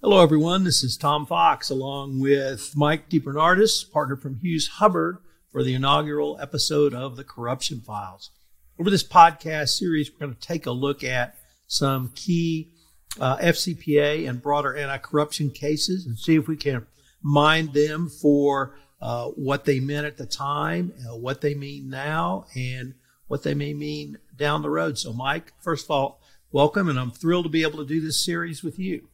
Hello, 0.00 0.22
everyone. 0.22 0.62
This 0.62 0.84
is 0.84 0.96
Tom 0.96 1.26
Fox 1.26 1.70
along 1.70 2.20
with 2.20 2.76
Mike 2.76 3.10
DeBernardis, 3.10 3.90
partner 3.90 4.14
from 4.14 4.36
Hughes 4.36 4.68
Hubbard, 4.68 5.18
for 5.50 5.64
the 5.64 5.74
inaugural 5.74 6.38
episode 6.40 6.94
of 6.94 7.16
the 7.16 7.24
Corruption 7.24 7.80
Files. 7.80 8.30
Over 8.78 8.90
this 8.90 9.02
podcast 9.02 9.70
series, 9.70 10.08
we're 10.12 10.24
going 10.24 10.36
to 10.36 10.40
take 10.40 10.66
a 10.66 10.70
look 10.70 11.02
at 11.02 11.34
some 11.66 12.12
key 12.14 12.70
uh, 13.18 13.38
FCPA 13.38 14.28
and 14.28 14.40
broader 14.40 14.76
anti 14.76 14.98
corruption 14.98 15.50
cases 15.50 16.06
and 16.06 16.16
see 16.16 16.36
if 16.36 16.46
we 16.46 16.56
can 16.56 16.86
mine 17.20 17.72
them 17.72 18.08
for 18.08 18.76
uh, 19.02 19.24
what 19.30 19.64
they 19.64 19.80
meant 19.80 20.06
at 20.06 20.16
the 20.16 20.26
time, 20.26 20.92
uh, 21.10 21.16
what 21.16 21.40
they 21.40 21.54
mean 21.54 21.90
now, 21.90 22.46
and 22.54 22.94
what 23.26 23.42
they 23.42 23.52
may 23.52 23.74
mean 23.74 24.16
down 24.36 24.62
the 24.62 24.70
road. 24.70 24.96
So, 24.96 25.12
Mike, 25.12 25.54
first 25.60 25.86
of 25.86 25.90
all, 25.90 26.20
welcome, 26.52 26.88
and 26.88 27.00
I'm 27.00 27.10
thrilled 27.10 27.46
to 27.46 27.50
be 27.50 27.62
able 27.62 27.78
to 27.78 27.84
do 27.84 28.00
this 28.00 28.24
series 28.24 28.62
with 28.62 28.78
you. 28.78 29.08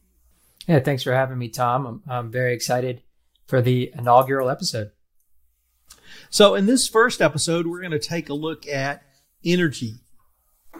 Yeah, 0.67 0.79
thanks 0.79 1.03
for 1.03 1.13
having 1.13 1.37
me, 1.37 1.49
Tom. 1.49 1.85
I'm, 1.85 2.03
I'm 2.07 2.31
very 2.31 2.53
excited 2.53 3.01
for 3.47 3.61
the 3.61 3.91
inaugural 3.97 4.49
episode. 4.49 4.91
So, 6.29 6.55
in 6.55 6.65
this 6.65 6.87
first 6.87 7.21
episode, 7.21 7.67
we're 7.67 7.81
going 7.81 7.91
to 7.91 7.99
take 7.99 8.29
a 8.29 8.33
look 8.33 8.67
at 8.67 9.03
energy 9.43 9.95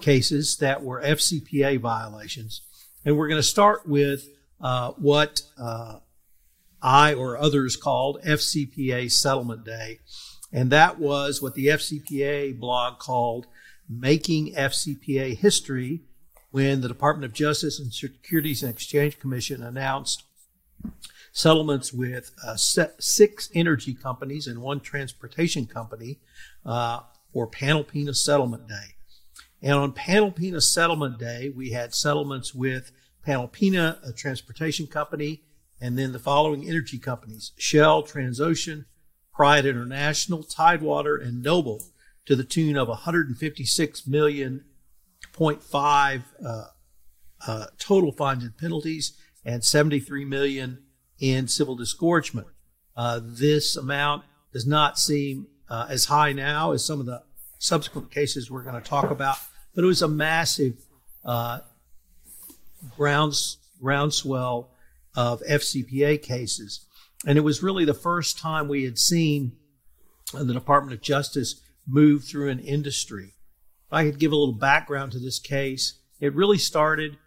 cases 0.01 0.57
that 0.57 0.83
were 0.83 1.01
FCPA 1.01 1.79
violations. 1.79 2.61
And 3.03 3.17
we're 3.17 3.27
going 3.27 3.39
to 3.39 3.47
start 3.47 3.87
with 3.87 4.27
uh, 4.59 4.91
what 4.93 5.41
uh, 5.57 5.99
I 6.81 7.13
or 7.13 7.37
others 7.37 7.75
called 7.75 8.21
FCPA 8.23 9.11
Settlement 9.11 9.63
Day. 9.63 9.99
And 10.51 10.71
that 10.71 10.99
was 10.99 11.41
what 11.41 11.53
the 11.53 11.67
FCPA 11.67 12.57
blog 12.59 12.99
called 12.99 13.45
Making 13.87 14.53
FCPA 14.53 15.37
History 15.37 16.01
when 16.55 16.79
the 16.79 16.87
Department 16.87 17.25
of 17.25 17.33
Justice 17.33 17.81
and 17.81 17.93
Securities 17.93 18.63
and 18.63 18.71
Exchange 18.71 19.19
Commission 19.19 19.61
announced 19.61 20.23
settlements 21.33 21.91
with 21.91 22.31
uh, 22.47 22.55
six 22.55 23.49
energy 23.53 23.93
companies 23.93 24.47
and 24.47 24.61
one 24.61 24.79
transportation 24.79 25.65
company 25.65 26.21
uh, 26.65 27.01
for 27.33 27.45
Panalpina 27.45 28.15
Settlement 28.15 28.69
Day. 28.69 28.95
And 29.61 29.73
on 29.73 29.91
Panalpina 29.91 30.61
Settlement 30.61 31.19
Day, 31.19 31.51
we 31.53 31.71
had 31.71 31.93
settlements 31.93 32.55
with 32.55 32.93
Panalpina, 33.27 33.97
a 34.07 34.13
transportation 34.13 34.87
company, 34.87 35.41
and 35.81 35.99
then 35.99 36.13
the 36.13 36.19
following 36.19 36.69
energy 36.69 36.97
companies 36.97 37.51
Shell, 37.57 38.03
Transocean, 38.03 38.85
Pride 39.33 39.65
International, 39.65 40.41
Tidewater, 40.41 41.17
and 41.17 41.43
Noble 41.43 41.83
to 42.25 42.33
the 42.33 42.45
tune 42.45 42.77
of 42.77 42.87
156 42.87 44.07
million 44.07 44.63
0.5 45.33 46.23
uh, 46.45 46.63
uh, 47.47 47.65
total 47.77 48.11
fines 48.11 48.43
and 48.43 48.57
penalties 48.57 49.17
and 49.43 49.63
73 49.63 50.25
million 50.25 50.83
in 51.19 51.47
civil 51.47 51.75
disgorgement. 51.75 52.47
Uh, 52.95 53.19
this 53.23 53.75
amount 53.75 54.23
does 54.53 54.65
not 54.65 54.97
seem 54.97 55.47
uh, 55.69 55.87
as 55.89 56.05
high 56.05 56.33
now 56.33 56.71
as 56.71 56.85
some 56.85 56.99
of 56.99 57.05
the 57.05 57.21
subsequent 57.59 58.11
cases 58.11 58.49
we're 58.49 58.63
going 58.63 58.81
to 58.81 58.89
talk 58.89 59.11
about, 59.11 59.37
but 59.73 59.83
it 59.83 59.87
was 59.87 60.01
a 60.01 60.07
massive 60.07 60.85
uh, 61.23 61.59
grounds, 62.95 63.57
groundswell 63.81 64.71
of 65.15 65.41
FCPA 65.41 66.21
cases. 66.21 66.85
And 67.25 67.37
it 67.37 67.41
was 67.41 67.63
really 67.63 67.85
the 67.85 67.93
first 67.93 68.37
time 68.37 68.67
we 68.67 68.83
had 68.83 68.97
seen 68.97 69.53
the 70.33 70.53
Department 70.53 70.93
of 70.93 71.01
Justice 71.01 71.61
move 71.87 72.23
through 72.23 72.49
an 72.49 72.59
industry 72.59 73.34
I 73.91 74.03
could 74.03 74.19
give 74.19 74.31
a 74.31 74.35
little 74.35 74.53
background 74.53 75.11
to 75.13 75.19
this 75.19 75.39
case, 75.39 75.93
it 76.19 76.33
really 76.33 76.57
started 76.57 77.17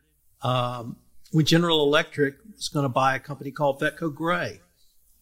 um, 0.42 0.96
when 1.32 1.44
General 1.44 1.82
Electric 1.82 2.36
was 2.54 2.68
going 2.68 2.84
to 2.84 2.88
buy 2.88 3.14
a 3.14 3.18
company 3.18 3.50
called 3.50 3.80
Vetco 3.80 4.14
Gray. 4.14 4.60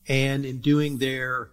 And 0.09 0.47
in 0.47 0.61
doing 0.61 0.98
their 0.98 1.51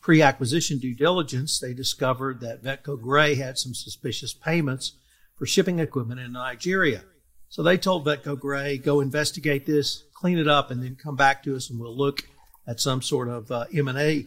pre 0.00 0.22
acquisition 0.22 0.78
due 0.78 0.94
diligence, 0.94 1.58
they 1.60 1.72
discovered 1.72 2.40
that 2.40 2.62
Vetco 2.62 3.00
Gray 3.00 3.36
had 3.36 3.58
some 3.58 3.74
suspicious 3.74 4.34
payments 4.34 4.92
for 5.36 5.46
shipping 5.46 5.78
equipment 5.78 6.20
in 6.20 6.32
Nigeria. 6.32 7.04
So 7.48 7.62
they 7.62 7.78
told 7.78 8.04
Vetco 8.04 8.38
Gray, 8.38 8.78
go 8.78 9.00
investigate 9.00 9.66
this, 9.66 10.04
clean 10.14 10.38
it 10.38 10.48
up, 10.48 10.70
and 10.70 10.82
then 10.82 10.96
come 10.96 11.16
back 11.16 11.42
to 11.44 11.56
us 11.56 11.70
and 11.70 11.78
we'll 11.78 11.96
look 11.96 12.22
at 12.66 12.80
some 12.80 13.02
sort 13.02 13.28
of 13.28 13.50
uh, 13.50 13.64
M&A 13.74 14.26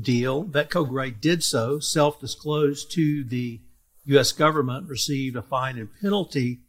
deal. 0.00 0.44
Vetco 0.44 0.88
Gray 0.88 1.10
did 1.10 1.42
so, 1.42 1.78
self-disclosed 1.78 2.90
to 2.92 3.24
the 3.24 3.60
U.S. 4.08 4.32
government 4.32 4.88
received 4.88 5.36
a 5.36 5.42
fine 5.42 5.76
and 5.76 5.90
penalty, 6.00 6.60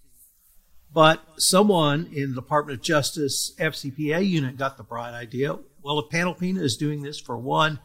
but 0.94 1.23
someone 1.38 2.09
in 2.13 2.31
the 2.31 2.41
Department 2.41 2.79
of 2.79 2.83
Justice 2.83 3.53
FCPA 3.57 4.27
unit 4.27 4.57
got 4.57 4.75
the 4.75 4.83
bright 4.83 5.13
idea. 5.13 5.57
Well, 5.81 5.99
if 5.99 6.09
Panalpina 6.09 6.59
is 6.59 6.75
doing 6.75 7.01
this 7.01 7.17
for 7.17 7.38
one 7.38 7.79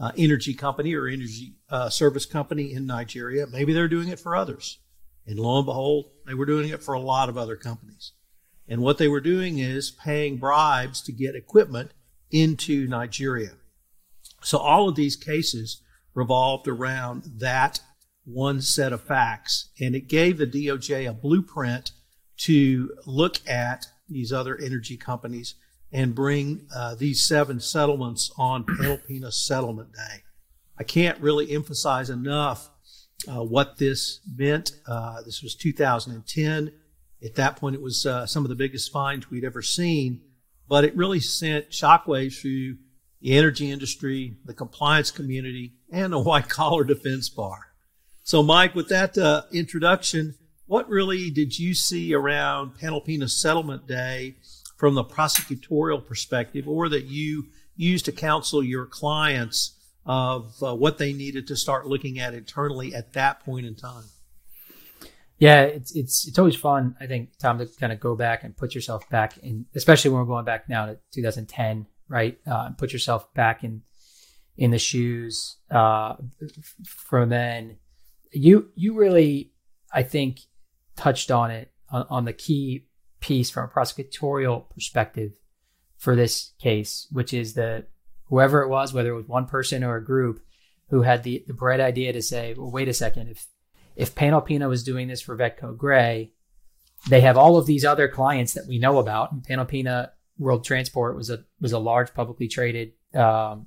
uh, 0.00 0.10
energy 0.16 0.52
company 0.52 0.94
or 0.96 1.06
energy 1.06 1.54
uh, 1.70 1.88
service 1.90 2.26
company 2.26 2.72
in 2.72 2.86
Nigeria, 2.86 3.46
maybe 3.46 3.72
they're 3.72 3.86
doing 3.86 4.08
it 4.08 4.18
for 4.18 4.34
others. 4.34 4.80
And 5.26 5.38
lo 5.38 5.58
and 5.58 5.66
behold, 5.66 6.06
they 6.26 6.34
were 6.34 6.46
doing 6.46 6.68
it 6.68 6.82
for 6.82 6.94
a 6.94 7.00
lot 7.00 7.28
of 7.28 7.38
other 7.38 7.56
companies. 7.56 8.12
And 8.66 8.82
what 8.82 8.98
they 8.98 9.06
were 9.06 9.20
doing 9.20 9.58
is 9.58 9.92
paying 9.92 10.38
bribes 10.38 11.00
to 11.02 11.12
get 11.12 11.36
equipment 11.36 11.92
into 12.32 12.88
Nigeria. 12.88 13.52
So 14.42 14.58
all 14.58 14.88
of 14.88 14.96
these 14.96 15.14
cases 15.14 15.82
revolved 16.14 16.66
around 16.66 17.24
that 17.36 17.80
one 18.28 18.60
set 18.60 18.92
of 18.92 19.02
facts. 19.02 19.70
And 19.80 19.94
it 19.94 20.08
gave 20.08 20.38
the 20.38 20.46
DOJ 20.46 21.08
a 21.08 21.12
blueprint 21.12 21.92
to 22.38 22.94
look 23.06 23.36
at 23.48 23.86
these 24.08 24.32
other 24.32 24.56
energy 24.56 24.96
companies 24.96 25.54
and 25.92 26.14
bring 26.14 26.66
uh, 26.74 26.94
these 26.94 27.26
seven 27.26 27.60
settlements 27.60 28.30
on 28.36 28.64
Panalpina 28.64 29.32
Settlement 29.32 29.92
Day. 29.92 30.22
I 30.78 30.84
can't 30.84 31.20
really 31.20 31.50
emphasize 31.52 32.10
enough 32.10 32.70
uh, 33.26 33.42
what 33.42 33.78
this 33.78 34.20
meant. 34.36 34.72
Uh, 34.86 35.22
this 35.22 35.42
was 35.42 35.54
2010. 35.54 36.72
At 37.24 37.34
that 37.34 37.56
point, 37.56 37.74
it 37.74 37.82
was 37.82 38.06
uh, 38.06 38.26
some 38.26 38.44
of 38.44 38.48
the 38.48 38.54
biggest 38.54 38.92
fines 38.92 39.30
we'd 39.30 39.44
ever 39.44 39.62
seen, 39.62 40.20
but 40.68 40.84
it 40.84 40.94
really 40.94 41.20
sent 41.20 41.70
shockwaves 41.70 42.40
through 42.40 42.76
the 43.20 43.36
energy 43.36 43.70
industry, 43.70 44.36
the 44.44 44.54
compliance 44.54 45.10
community, 45.10 45.72
and 45.90 46.12
the 46.12 46.18
white 46.22 46.48
collar 46.48 46.84
defense 46.84 47.28
bar. 47.28 47.67
So, 48.28 48.42
Mike, 48.42 48.74
with 48.74 48.90
that 48.90 49.16
uh, 49.16 49.44
introduction, 49.52 50.34
what 50.66 50.86
really 50.90 51.30
did 51.30 51.58
you 51.58 51.72
see 51.72 52.12
around 52.12 52.74
Panalpina 52.78 53.30
Settlement 53.30 53.86
Day 53.86 54.34
from 54.76 54.94
the 54.94 55.02
prosecutorial 55.02 56.06
perspective, 56.06 56.68
or 56.68 56.90
that 56.90 57.04
you 57.04 57.46
used 57.74 58.04
to 58.04 58.12
counsel 58.12 58.62
your 58.62 58.84
clients 58.84 59.78
of 60.04 60.54
uh, 60.62 60.74
what 60.74 60.98
they 60.98 61.14
needed 61.14 61.46
to 61.46 61.56
start 61.56 61.86
looking 61.86 62.18
at 62.18 62.34
internally 62.34 62.94
at 62.94 63.14
that 63.14 63.40
point 63.40 63.64
in 63.64 63.74
time? 63.74 64.04
Yeah, 65.38 65.62
it's 65.62 65.96
it's 65.96 66.28
it's 66.28 66.38
always 66.38 66.54
fun, 66.54 66.96
I 67.00 67.06
think, 67.06 67.30
Tom, 67.38 67.56
to 67.56 67.66
kind 67.80 67.94
of 67.94 67.98
go 67.98 68.14
back 68.14 68.44
and 68.44 68.54
put 68.54 68.74
yourself 68.74 69.08
back 69.08 69.38
in, 69.38 69.64
especially 69.74 70.10
when 70.10 70.20
we're 70.20 70.26
going 70.26 70.44
back 70.44 70.68
now 70.68 70.84
to 70.84 70.98
2010, 71.14 71.86
right? 72.10 72.38
Uh, 72.46 72.72
put 72.76 72.92
yourself 72.92 73.32
back 73.32 73.64
in 73.64 73.80
in 74.58 74.70
the 74.70 74.78
shoes 74.78 75.56
uh, 75.70 76.16
from 76.84 77.30
then 77.30 77.78
you 78.32 78.70
you 78.74 78.94
really, 78.94 79.52
I 79.92 80.02
think, 80.02 80.40
touched 80.96 81.30
on 81.30 81.50
it 81.50 81.72
on, 81.90 82.06
on 82.10 82.24
the 82.24 82.32
key 82.32 82.86
piece 83.20 83.50
from 83.50 83.64
a 83.64 83.68
prosecutorial 83.68 84.68
perspective 84.70 85.32
for 85.96 86.14
this 86.14 86.52
case, 86.60 87.06
which 87.10 87.34
is 87.34 87.54
that 87.54 87.88
whoever 88.26 88.62
it 88.62 88.68
was, 88.68 88.92
whether 88.92 89.10
it 89.10 89.16
was 89.16 89.26
one 89.26 89.46
person 89.46 89.82
or 89.82 89.96
a 89.96 90.04
group, 90.04 90.40
who 90.90 91.02
had 91.02 91.22
the, 91.22 91.44
the 91.46 91.54
bright 91.54 91.80
idea 91.80 92.12
to 92.12 92.22
say, 92.22 92.54
well, 92.56 92.70
wait 92.70 92.88
a 92.88 92.94
second, 92.94 93.28
if 93.28 93.46
if 93.96 94.14
Panalpina 94.14 94.68
was 94.68 94.84
doing 94.84 95.08
this 95.08 95.20
for 95.20 95.36
Vetco 95.36 95.76
Gray, 95.76 96.32
they 97.08 97.20
have 97.20 97.36
all 97.36 97.56
of 97.56 97.66
these 97.66 97.84
other 97.84 98.08
clients 98.08 98.54
that 98.54 98.66
we 98.68 98.78
know 98.78 98.98
about. 98.98 99.32
And 99.32 99.44
Panalpina 99.44 100.10
World 100.38 100.64
Transport 100.64 101.16
was 101.16 101.30
a 101.30 101.44
was 101.60 101.72
a 101.72 101.78
large 101.78 102.14
publicly 102.14 102.48
traded 102.48 102.92
um, 103.14 103.66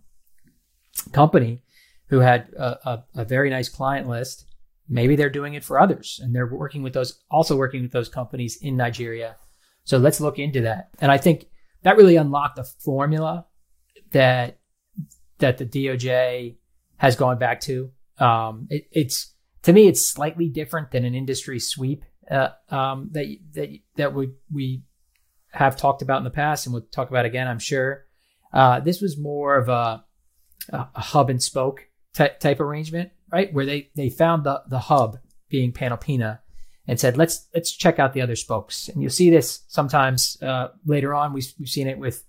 company 1.11 1.63
who 2.07 2.19
had 2.19 2.49
a, 2.57 2.89
a, 2.89 3.03
a, 3.15 3.25
very 3.25 3.49
nice 3.49 3.69
client 3.69 4.07
list 4.07 4.45
maybe 4.91 5.15
they're 5.15 5.29
doing 5.29 5.53
it 5.53 5.63
for 5.63 5.79
others 5.79 6.19
and 6.21 6.35
they're 6.35 6.53
working 6.53 6.83
with 6.83 6.93
those 6.93 7.23
also 7.31 7.55
working 7.55 7.81
with 7.81 7.91
those 7.91 8.09
companies 8.09 8.57
in 8.61 8.75
Nigeria. 8.75 9.37
So 9.85 9.97
let's 9.97 10.19
look 10.21 10.37
into 10.37 10.61
that. 10.61 10.89
And 10.99 11.11
I 11.11 11.17
think 11.17 11.45
that 11.83 11.97
really 11.97 12.17
unlocked 12.17 12.59
a 12.59 12.63
formula 12.63 13.45
that 14.11 14.59
that 15.39 15.57
the 15.57 15.65
DOJ 15.65 16.57
has 16.97 17.15
gone 17.15 17.39
back 17.39 17.61
to. 17.61 17.91
Um, 18.19 18.67
it, 18.69 18.87
it's 18.91 19.33
to 19.63 19.73
me, 19.73 19.87
it's 19.87 20.05
slightly 20.05 20.49
different 20.49 20.91
than 20.91 21.05
an 21.05 21.15
industry 21.15 21.59
sweep 21.59 22.03
uh, 22.29 22.49
um, 22.69 23.09
that 23.13 23.37
that 23.53 23.69
that 23.95 24.13
we 24.13 24.31
we 24.53 24.83
have 25.51 25.77
talked 25.77 26.01
about 26.01 26.17
in 26.17 26.23
the 26.25 26.29
past, 26.29 26.65
and 26.65 26.73
we'll 26.73 26.83
talk 26.91 27.09
about 27.09 27.25
again, 27.25 27.47
I'm 27.47 27.59
sure. 27.59 28.05
Uh, 28.53 28.81
this 28.81 29.01
was 29.01 29.17
more 29.17 29.55
of 29.55 29.69
a, 29.69 30.03
a 30.73 31.01
hub 31.01 31.29
and 31.29 31.41
spoke 31.41 31.87
type, 32.13 32.39
type 32.39 32.59
arrangement 32.59 33.11
right? 33.31 33.53
Where 33.53 33.65
they 33.65 33.89
they 33.95 34.09
found 34.09 34.43
the 34.43 34.63
the 34.67 34.79
hub 34.79 35.17
being 35.49 35.71
Panalpina, 35.71 36.39
and 36.87 36.99
said, 36.99 37.17
let's 37.17 37.47
let's 37.53 37.71
check 37.71 37.99
out 37.99 38.13
the 38.13 38.21
other 38.21 38.35
spokes. 38.35 38.89
And 38.89 39.01
you'll 39.01 39.11
see 39.11 39.29
this 39.29 39.63
sometimes 39.67 40.37
uh, 40.41 40.69
later 40.85 41.13
on. 41.13 41.33
We've, 41.33 41.51
we've 41.59 41.69
seen 41.69 41.87
it 41.87 41.97
with 41.97 42.25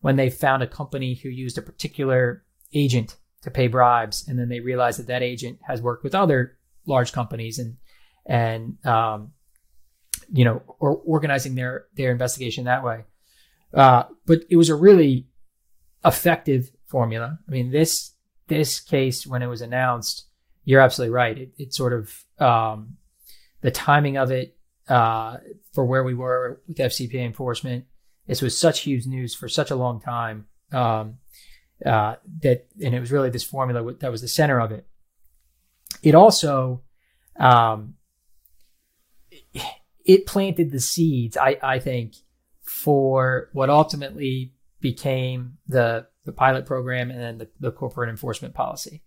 when 0.00 0.16
they 0.16 0.30
found 0.30 0.62
a 0.62 0.66
company 0.66 1.14
who 1.14 1.28
used 1.28 1.56
a 1.56 1.62
particular 1.62 2.44
agent 2.74 3.16
to 3.42 3.50
pay 3.50 3.68
bribes, 3.68 4.26
and 4.28 4.38
then 4.38 4.48
they 4.48 4.60
realized 4.60 4.98
that 4.98 5.06
that 5.06 5.22
agent 5.22 5.58
has 5.66 5.80
worked 5.80 6.04
with 6.04 6.14
other 6.14 6.58
large 6.86 7.12
companies 7.12 7.58
and 7.58 7.76
and 8.26 8.84
um, 8.84 9.32
you 10.32 10.44
know 10.44 10.62
or 10.80 10.96
organizing 10.96 11.54
their 11.54 11.86
their 11.96 12.10
investigation 12.10 12.64
that 12.64 12.84
way. 12.84 13.04
Uh, 13.72 14.04
but 14.26 14.40
it 14.50 14.56
was 14.56 14.68
a 14.68 14.74
really 14.74 15.28
effective 16.04 16.70
formula. 16.86 17.38
I 17.48 17.50
mean 17.50 17.70
this 17.70 18.12
this 18.48 18.80
case 18.80 19.26
when 19.26 19.42
it 19.42 19.46
was 19.46 19.62
announced, 19.62 20.26
you're 20.64 20.80
absolutely 20.80 21.14
right. 21.14 21.36
It, 21.36 21.52
it 21.58 21.74
sort 21.74 21.92
of 21.92 22.24
um, 22.38 22.96
the 23.60 23.70
timing 23.70 24.16
of 24.16 24.30
it 24.30 24.56
uh, 24.88 25.38
for 25.72 25.84
where 25.84 26.04
we 26.04 26.14
were 26.14 26.60
with 26.66 26.78
FCPA 26.78 27.24
enforcement. 27.24 27.84
This 28.26 28.42
was 28.42 28.56
such 28.56 28.80
huge 28.80 29.06
news 29.06 29.34
for 29.34 29.48
such 29.48 29.70
a 29.70 29.76
long 29.76 30.00
time 30.00 30.46
um, 30.72 31.18
uh, 31.84 32.16
that, 32.40 32.66
and 32.82 32.94
it 32.94 33.00
was 33.00 33.12
really 33.12 33.30
this 33.30 33.44
formula 33.44 33.94
that 34.00 34.10
was 34.10 34.22
the 34.22 34.28
center 34.28 34.60
of 34.60 34.72
it. 34.72 34.86
It 36.02 36.14
also, 36.14 36.82
um, 37.38 37.94
it 40.04 40.26
planted 40.26 40.70
the 40.70 40.80
seeds, 40.80 41.36
I, 41.36 41.58
I 41.62 41.78
think, 41.78 42.14
for 42.62 43.50
what 43.52 43.70
ultimately 43.70 44.52
became 44.80 45.58
the 45.66 46.06
the 46.24 46.32
pilot 46.32 46.64
program 46.66 47.10
and 47.10 47.20
then 47.20 47.38
the, 47.38 47.48
the 47.60 47.70
corporate 47.70 48.08
enforcement 48.08 48.54
policy. 48.54 49.02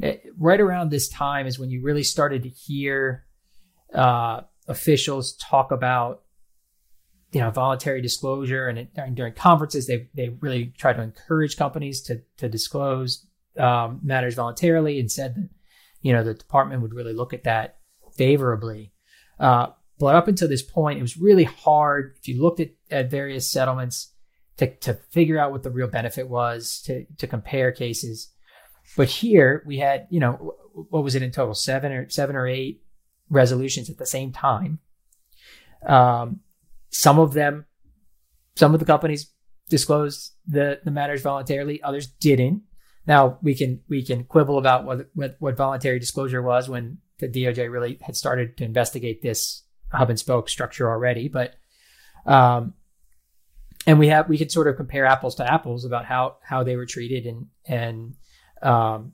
It, 0.00 0.24
right 0.36 0.60
around 0.60 0.90
this 0.90 1.08
time 1.08 1.46
is 1.46 1.58
when 1.58 1.70
you 1.70 1.82
really 1.82 2.02
started 2.02 2.42
to 2.44 2.48
hear 2.48 3.24
uh, 3.94 4.42
officials 4.68 5.34
talk 5.36 5.72
about 5.72 6.22
you 7.32 7.40
know 7.40 7.50
voluntary 7.50 8.00
disclosure 8.00 8.68
and 8.68 8.78
it, 8.78 8.94
during, 8.94 9.14
during 9.14 9.32
conferences 9.34 9.86
they 9.86 10.08
they 10.14 10.30
really 10.40 10.72
try 10.78 10.92
to 10.92 11.02
encourage 11.02 11.56
companies 11.56 12.02
to 12.02 12.22
to 12.36 12.48
disclose 12.48 13.26
um, 13.58 14.00
matters 14.02 14.34
voluntarily 14.34 15.00
and 15.00 15.10
said 15.10 15.34
that 15.34 15.48
you 16.00 16.12
know 16.12 16.22
the 16.22 16.34
department 16.34 16.82
would 16.82 16.94
really 16.94 17.12
look 17.12 17.32
at 17.32 17.44
that 17.44 17.78
favorably. 18.16 18.92
Uh, 19.38 19.68
but 19.98 20.14
up 20.14 20.28
until 20.28 20.48
this 20.48 20.62
point 20.62 20.98
it 20.98 21.02
was 21.02 21.16
really 21.16 21.44
hard 21.44 22.14
if 22.18 22.28
you 22.28 22.40
looked 22.40 22.60
at, 22.60 22.70
at 22.90 23.10
various 23.10 23.50
settlements 23.50 24.12
to, 24.56 24.74
to 24.76 24.94
figure 25.10 25.38
out 25.38 25.52
what 25.52 25.62
the 25.62 25.70
real 25.70 25.88
benefit 25.88 26.28
was 26.28 26.82
to 26.82 27.04
to 27.18 27.26
compare 27.26 27.72
cases 27.72 28.32
but 28.96 29.08
here 29.08 29.62
we 29.66 29.78
had 29.78 30.06
you 30.10 30.20
know 30.20 30.54
what 30.90 31.04
was 31.04 31.14
it 31.14 31.22
in 31.22 31.30
total 31.30 31.54
seven 31.54 31.92
or 31.92 32.08
seven 32.08 32.36
or 32.36 32.46
eight 32.46 32.82
resolutions 33.30 33.90
at 33.90 33.98
the 33.98 34.06
same 34.06 34.32
time. 34.32 34.78
Um, 35.86 36.40
some 36.90 37.18
of 37.18 37.34
them, 37.34 37.66
some 38.56 38.74
of 38.74 38.80
the 38.80 38.86
companies 38.86 39.30
disclosed 39.68 40.32
the, 40.46 40.80
the 40.84 40.90
matters 40.90 41.22
voluntarily, 41.22 41.82
others 41.82 42.06
didn't. 42.06 42.62
Now 43.06 43.38
we 43.42 43.54
can 43.54 43.80
we 43.88 44.04
can 44.04 44.24
quibble 44.24 44.58
about 44.58 44.84
what, 44.84 45.08
what, 45.14 45.36
what 45.38 45.56
voluntary 45.56 45.98
disclosure 45.98 46.42
was 46.42 46.68
when 46.68 46.98
the 47.18 47.28
DOJ 47.28 47.70
really 47.70 47.98
had 48.02 48.16
started 48.16 48.56
to 48.58 48.64
investigate 48.64 49.22
this 49.22 49.62
hub 49.92 50.10
and 50.10 50.18
spoke 50.18 50.48
structure 50.48 50.90
already, 50.90 51.28
but 51.28 51.54
um, 52.26 52.74
and 53.86 53.98
we 53.98 54.08
have 54.08 54.28
we 54.28 54.36
could 54.36 54.52
sort 54.52 54.68
of 54.68 54.76
compare 54.76 55.06
apples 55.06 55.36
to 55.36 55.50
apples 55.50 55.86
about 55.86 56.04
how 56.04 56.36
how 56.42 56.62
they 56.62 56.76
were 56.76 56.84
treated 56.84 57.24
and 57.24 57.46
and 57.64 58.14
um, 58.62 59.12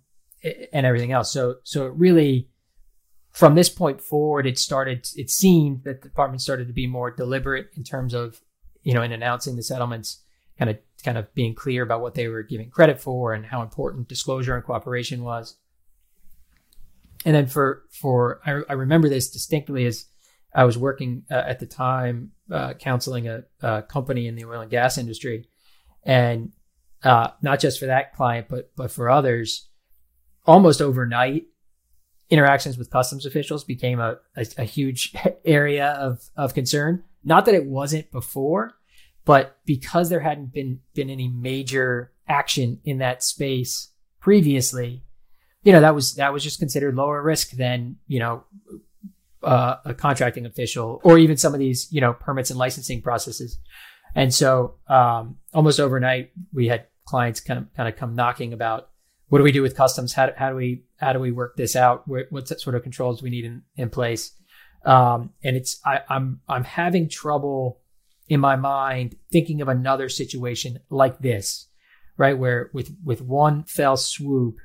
and 0.73 0.87
everything 0.87 1.13
else. 1.13 1.33
So 1.33 1.57
so 1.65 1.87
it 1.87 1.93
really 1.95 2.49
from 3.35 3.57
this 3.57 3.69
point 3.69 4.01
forward, 4.01 4.47
it 4.47 4.59
started, 4.59 5.09
it 5.17 5.29
seemed 5.29 5.83
that 5.83 6.03
the 6.03 6.09
department 6.09 6.41
started 6.41 6.69
to 6.69 6.73
be 6.73 6.87
more 6.87 7.11
deliberate 7.11 7.69
in 7.77 7.83
terms 7.83 8.15
of, 8.15 8.41
you 8.85 8.95
know, 8.95 9.03
in 9.03 9.11
announcing 9.11 9.57
the 9.57 9.63
settlements, 9.63 10.23
kind 10.57 10.71
of, 10.71 10.79
kind 11.05 11.19
of 11.19 11.35
being 11.35 11.53
clear 11.53 11.83
about 11.83 12.01
what 12.01 12.15
they 12.15 12.29
were 12.29 12.45
giving 12.45 12.71
credit 12.71 13.01
for 13.01 13.35
and 13.35 13.45
how 13.45 13.61
important 13.61 14.09
disclosure 14.09 14.55
and 14.55 14.65
cooperation 14.65 15.25
was. 15.25 15.57
And 17.25 17.35
then 17.35 17.49
for, 17.49 17.83
for, 17.91 18.41
I, 18.47 18.63
I 18.69 18.75
remember 18.75 19.09
this 19.09 19.31
distinctly 19.31 19.85
as 19.85 20.07
I 20.55 20.63
was 20.63 20.79
working 20.79 21.25
uh, 21.29 21.35
at 21.35 21.59
the 21.59 21.67
time, 21.67 22.31
uh, 22.53 22.75
counseling 22.75 23.27
a, 23.27 23.43
a, 23.63 23.83
company 23.83 24.29
in 24.29 24.37
the 24.37 24.45
oil 24.45 24.61
and 24.61 24.71
gas 24.71 24.97
industry. 24.97 25.49
And, 26.05 26.53
uh, 27.05 27.29
not 27.43 27.61
just 27.61 27.79
for 27.79 27.87
that 27.87 28.15
client, 28.15 28.49
but, 28.49 28.71
but 28.77 28.91
for 28.91 29.11
others, 29.11 29.69
almost 30.47 30.81
overnight, 30.81 31.45
interactions 32.31 32.79
with 32.79 32.91
customs 32.91 33.27
officials 33.27 33.65
became 33.65 34.01
a, 34.01 34.17
a, 34.37 34.47
a, 34.59 34.65
huge 34.65 35.15
area 35.45 35.89
of, 35.91 36.21
of 36.37 36.55
concern. 36.55 37.05
Not 37.23 37.45
that 37.45 37.55
it 37.55 37.67
wasn't 37.67 38.11
before, 38.11 38.75
but 39.25 39.59
because 39.65 40.09
there 40.09 40.21
hadn't 40.21 40.53
been 40.53 40.81
been 40.95 41.11
any 41.11 41.29
major 41.29 42.13
action 42.29 42.81
in 42.85 42.99
that 42.99 43.23
space 43.23 43.91
previously, 44.21 45.03
you 45.63 45.73
know, 45.73 45.81
that 45.81 45.95
was 45.95 46.15
that 46.17 46.33
was 46.33 46.43
just 46.43 46.59
considered 46.59 46.95
lower 46.95 47.23
risk 47.23 47.53
than, 47.53 47.97
you 48.07 48.21
know, 48.21 48.45
uh, 49.43 49.77
a 49.85 49.95
contracting 49.95 50.47
official 50.47 51.01
or 51.05 51.19
even 51.19 51.37
some 51.37 51.55
of 51.55 51.61
these, 51.61 51.91
you 51.91 52.01
know, 52.01 52.13
permits 52.13 52.51
and 52.51 52.59
licensing 52.59 53.01
processes. 53.01 53.59
And 54.15 54.33
so 54.33 54.77
um, 54.89 55.39
almost 55.53 55.81
overnight 55.81 56.33
we 56.53 56.69
had 56.69 56.87
clients 57.07 57.41
kind 57.41 57.59
of 57.59 57.75
kind 57.75 57.89
of 57.89 57.97
come 57.97 58.15
knocking 58.15 58.53
about 58.53 58.91
what 59.29 59.39
do 59.39 59.45
we 59.45 59.53
do 59.53 59.63
with 59.63 59.77
customs? 59.77 60.13
How, 60.13 60.31
how 60.37 60.51
do 60.51 60.57
we 60.57 60.85
how 60.97 61.13
do 61.13 61.19
we 61.19 61.33
work 61.33 61.57
this 61.57 61.77
out? 61.77 62.07
What, 62.07 62.27
what 62.31 62.49
sort 62.61 62.77
of 62.77 62.83
controls 62.83 63.21
do 63.21 63.25
we 63.25 63.31
need 63.31 63.45
in, 63.45 63.63
in 63.77 63.91
place? 63.91 64.33
Um, 64.85 65.31
and 65.43 65.57
it's 65.57 65.81
I, 65.85 66.01
I'm 66.09 66.41
I'm 66.49 66.65
having 66.65 67.09
trouble 67.09 67.81
in 68.29 68.41
my 68.41 68.57
mind 68.57 69.17
thinking 69.33 69.61
of 69.61 69.69
another 69.69 70.09
situation 70.09 70.79
like 70.91 71.19
this, 71.21 71.69
right? 72.17 72.37
Where 72.37 72.71
with 72.73 72.95
with 73.03 73.23
one 73.23 73.65
fell 73.65 73.97
swoop, 73.97 74.57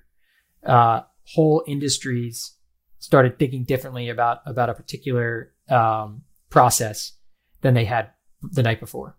uh, 0.65 1.01
whole 1.33 1.63
industries 1.67 2.55
started 2.99 3.39
thinking 3.39 3.63
differently 3.63 4.09
about 4.09 4.39
about 4.45 4.69
a 4.69 4.73
particular 4.73 5.53
um, 5.69 6.23
process 6.49 7.13
than 7.61 7.73
they 7.73 7.85
had 7.85 8.11
the 8.41 8.63
night 8.63 8.79
before. 8.79 9.17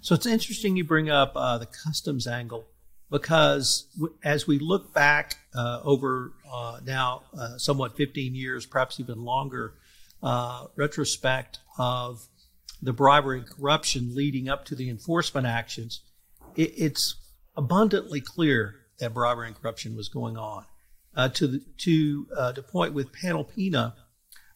So 0.00 0.14
it's 0.14 0.26
interesting 0.26 0.76
you 0.76 0.84
bring 0.84 1.10
up 1.10 1.32
uh, 1.34 1.58
the 1.58 1.66
customs 1.66 2.26
angle 2.26 2.66
because 3.10 3.86
as 4.22 4.46
we 4.46 4.58
look 4.58 4.92
back 4.92 5.36
uh, 5.54 5.80
over 5.82 6.32
uh, 6.50 6.80
now 6.84 7.22
uh, 7.36 7.58
somewhat 7.58 7.96
15 7.96 8.34
years, 8.34 8.66
perhaps 8.66 9.00
even 9.00 9.24
longer, 9.24 9.74
uh, 10.22 10.66
retrospect 10.76 11.58
of 11.78 12.26
the 12.80 12.92
bribery 12.92 13.38
and 13.38 13.48
corruption 13.48 14.14
leading 14.14 14.48
up 14.48 14.64
to 14.66 14.74
the 14.74 14.88
enforcement 14.88 15.46
actions, 15.46 16.00
it, 16.54 16.72
it's 16.76 17.16
abundantly 17.56 18.20
clear 18.20 18.76
that 18.98 19.14
bribery 19.14 19.48
and 19.48 19.60
corruption 19.60 19.96
was 19.96 20.08
going 20.08 20.36
on. 20.36 20.64
Uh, 21.16 21.28
to 21.28 21.48
the 21.48 21.60
to 21.76 22.26
the 22.54 22.62
point 22.62 22.92
with 22.92 23.10
Panalpina, 23.12 23.94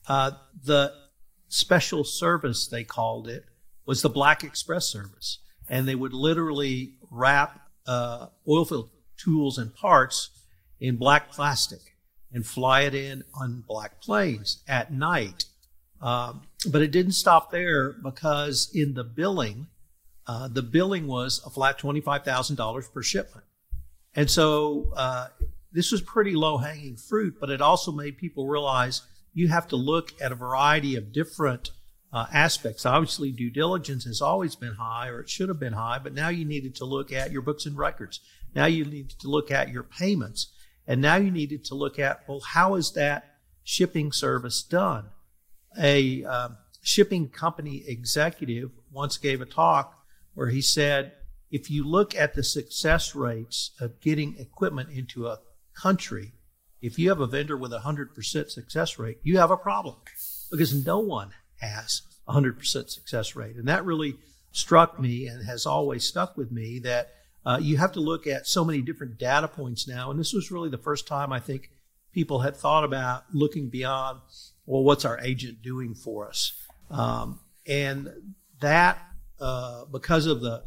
the 0.06 0.92
special 1.48 2.04
service 2.04 2.68
they 2.68 2.84
called 2.84 3.26
it 3.26 3.46
was 3.86 4.02
the 4.02 4.08
Black 4.08 4.44
Express 4.44 4.88
service, 4.88 5.38
and 5.68 5.86
they 5.86 5.94
would 5.94 6.12
literally 6.12 6.94
wrap 7.10 7.60
uh, 7.86 8.26
oil 8.48 8.64
field 8.64 8.90
tools 9.16 9.58
and 9.58 9.74
parts 9.74 10.30
in 10.80 10.96
black 10.96 11.30
plastic 11.30 11.80
and 12.32 12.46
fly 12.46 12.82
it 12.82 12.94
in 12.94 13.22
on 13.40 13.64
black 13.66 14.00
planes 14.00 14.62
at 14.66 14.92
night. 14.92 15.44
Um, 16.00 16.42
but 16.70 16.82
it 16.82 16.90
didn't 16.90 17.12
stop 17.12 17.50
there 17.50 17.92
because 17.92 18.70
in 18.74 18.94
the 18.94 19.04
billing, 19.04 19.68
uh, 20.26 20.48
the 20.48 20.62
billing 20.62 21.06
was 21.06 21.40
a 21.46 21.50
flat 21.50 21.78
$25,000 21.78 22.92
per 22.92 23.02
shipment. 23.02 23.44
And 24.14 24.30
so 24.30 24.92
uh, 24.96 25.28
this 25.72 25.92
was 25.92 26.00
pretty 26.00 26.34
low 26.34 26.58
hanging 26.58 26.96
fruit, 26.96 27.36
but 27.40 27.50
it 27.50 27.60
also 27.60 27.92
made 27.92 28.18
people 28.18 28.46
realize 28.46 29.02
you 29.32 29.48
have 29.48 29.68
to 29.68 29.76
look 29.76 30.12
at 30.20 30.32
a 30.32 30.36
variety 30.36 30.96
of 30.96 31.12
different 31.12 31.70
uh, 32.12 32.26
aspects. 32.32 32.84
Obviously, 32.84 33.30
due 33.30 33.50
diligence 33.50 34.04
has 34.04 34.20
always 34.20 34.54
been 34.54 34.74
high, 34.74 35.08
or 35.08 35.20
it 35.20 35.30
should 35.30 35.48
have 35.48 35.60
been 35.60 35.72
high, 35.72 35.98
but 35.98 36.12
now 36.12 36.28
you 36.28 36.44
needed 36.44 36.74
to 36.76 36.84
look 36.84 37.12
at 37.12 37.32
your 37.32 37.42
books 37.42 37.64
and 37.64 37.76
records. 37.76 38.20
Now 38.54 38.66
you 38.66 38.84
needed 38.84 39.18
to 39.20 39.28
look 39.28 39.50
at 39.50 39.70
your 39.70 39.82
payments. 39.82 40.52
And 40.86 41.00
now 41.00 41.16
you 41.16 41.30
needed 41.30 41.64
to 41.66 41.74
look 41.74 41.98
at, 41.98 42.20
well, 42.28 42.40
how 42.40 42.74
is 42.74 42.92
that 42.92 43.36
shipping 43.64 44.12
service 44.12 44.62
done? 44.62 45.06
A 45.80 46.24
um, 46.24 46.58
shipping 46.82 47.28
company 47.28 47.84
executive 47.86 48.70
once 48.90 49.16
gave 49.16 49.40
a 49.40 49.46
talk 49.46 49.98
where 50.34 50.48
he 50.48 50.60
said, 50.60 51.12
if 51.50 51.70
you 51.70 51.84
look 51.84 52.14
at 52.14 52.34
the 52.34 52.42
success 52.42 53.14
rates 53.14 53.70
of 53.80 54.00
getting 54.00 54.36
equipment 54.38 54.90
into 54.90 55.26
a 55.26 55.38
country, 55.74 56.32
if 56.80 56.98
you 56.98 57.08
have 57.10 57.20
a 57.20 57.26
vendor 57.26 57.56
with 57.56 57.72
a 57.72 57.80
100% 57.80 58.50
success 58.50 58.98
rate, 58.98 59.18
you 59.22 59.38
have 59.38 59.50
a 59.50 59.56
problem 59.56 59.96
because 60.50 60.84
no 60.84 60.98
one 60.98 61.32
has 61.62 62.02
100% 62.28 62.90
success 62.90 63.34
rate. 63.36 63.56
And 63.56 63.68
that 63.68 63.84
really 63.84 64.16
struck 64.52 65.00
me 65.00 65.26
and 65.26 65.44
has 65.46 65.66
always 65.66 66.06
stuck 66.06 66.36
with 66.36 66.52
me 66.52 66.78
that 66.80 67.12
uh, 67.44 67.58
you 67.60 67.78
have 67.78 67.92
to 67.92 68.00
look 68.00 68.26
at 68.26 68.46
so 68.46 68.64
many 68.64 68.82
different 68.82 69.18
data 69.18 69.48
points 69.48 69.88
now. 69.88 70.10
And 70.10 70.20
this 70.20 70.32
was 70.32 70.50
really 70.50 70.68
the 70.68 70.78
first 70.78 71.06
time 71.06 71.32
I 71.32 71.40
think 71.40 71.70
people 72.12 72.40
had 72.40 72.56
thought 72.56 72.84
about 72.84 73.24
looking 73.32 73.68
beyond 73.68 74.20
well, 74.66 74.82
what's 74.84 75.04
our 75.04 75.18
agent 75.18 75.62
doing 75.62 75.94
for 75.94 76.28
us? 76.28 76.52
Um, 76.90 77.40
and 77.66 78.34
that, 78.60 78.98
uh, 79.40 79.84
because 79.86 80.26
of 80.26 80.40
the 80.40 80.62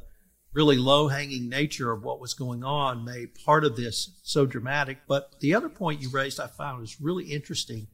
really 0.54 0.78
low 0.78 1.08
hanging 1.08 1.50
nature 1.50 1.92
of 1.92 2.04
what 2.04 2.20
was 2.20 2.34
going 2.34 2.64
on, 2.64 3.06
made 3.06 3.36
part 3.36 3.64
of 3.64 3.76
this 3.76 4.20
so 4.24 4.46
dramatic. 4.46 5.00
But 5.08 5.40
the 5.40 5.56
other 5.56 5.70
point 5.70 6.02
you 6.02 6.10
raised, 6.10 6.40
I 6.40 6.48
found 6.48 6.82
was 6.82 7.00
really 7.00 7.26
interesting. 7.26 7.88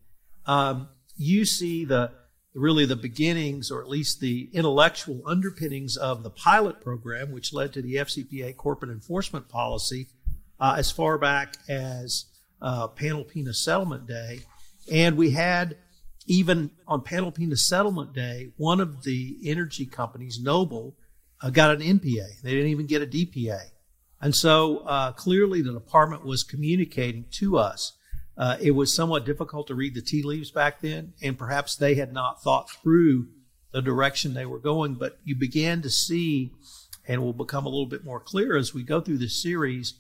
Um, 0.46 0.90
you 1.18 1.46
see 1.46 1.86
the 1.86 2.12
really 2.54 2.86
the 2.86 2.96
beginnings, 2.96 3.72
or 3.72 3.82
at 3.82 3.90
least 3.90 4.20
the 4.20 4.50
intellectual 4.54 5.22
underpinnings 5.26 5.96
of 5.96 6.24
the 6.24 6.30
pilot 6.30 6.82
program, 6.82 7.32
which 7.32 7.54
led 7.54 7.74
to 7.74 7.82
the 7.82 7.96
FCPA 7.96 8.56
corporate 8.58 8.92
enforcement 8.92 9.48
policy 9.48 10.08
uh, 10.60 10.76
as 10.78 10.92
far 10.92 11.18
back 11.18 11.56
as 11.70 12.26
uh, 12.62 12.88
Panalpina 12.90 13.56
Settlement 13.56 14.06
Day. 14.06 14.42
And 14.92 15.16
we 15.16 15.32
had, 15.32 15.78
even 16.28 16.72
on 16.88 17.02
Panalpina 17.02 17.58
Settlement 17.58 18.14
Day, 18.14 18.52
one 18.58 18.82
of 18.82 19.04
the 19.04 19.38
energy 19.46 19.86
companies, 19.86 20.40
Noble, 20.42 20.96
uh, 21.42 21.50
got 21.50 21.72
an 21.72 21.82
NPA. 21.82 22.42
They 22.44 22.52
didn't 22.52 22.70
even 22.70 22.86
get 22.86 23.02
a 23.02 23.08
DPA. 23.08 23.62
And 24.20 24.36
so 24.36 24.80
uh, 24.80 25.14
clearly 25.14 25.62
the 25.62 25.74
department 25.74 26.24
was 26.26 26.44
communicating 26.44 27.26
to 27.32 27.58
us 27.58 27.94
uh, 28.38 28.58
it 28.62 28.72
was 28.72 28.94
somewhat 28.94 29.26
difficult 29.26 29.68
to 29.68 29.76
read 29.76 29.94
the 29.94 30.02
tea 30.02 30.24
leaves 30.24 30.52
back 30.52 30.82
then, 30.82 31.14
and 31.22 31.38
perhaps 31.38 31.76
they 31.76 31.96
had 31.96 32.14
not 32.14 32.42
thought 32.42 32.70
through 32.70 33.28
the 33.72 33.82
direction 33.82 34.34
they 34.34 34.46
were 34.46 34.60
going. 34.60 34.96
But 34.96 35.20
you 35.24 35.36
began 35.36 35.82
to 35.82 35.90
see, 35.90 36.52
and 37.08 37.22
will 37.22 37.34
become 37.34 37.66
a 37.66 37.70
little 37.70 37.86
bit 37.86 38.06
more 38.06 38.20
clear 38.20 38.56
as 38.56 38.74
we 38.74 38.84
go 38.84 39.02
through 39.02 39.18
this 39.18 39.42
series, 39.42 39.96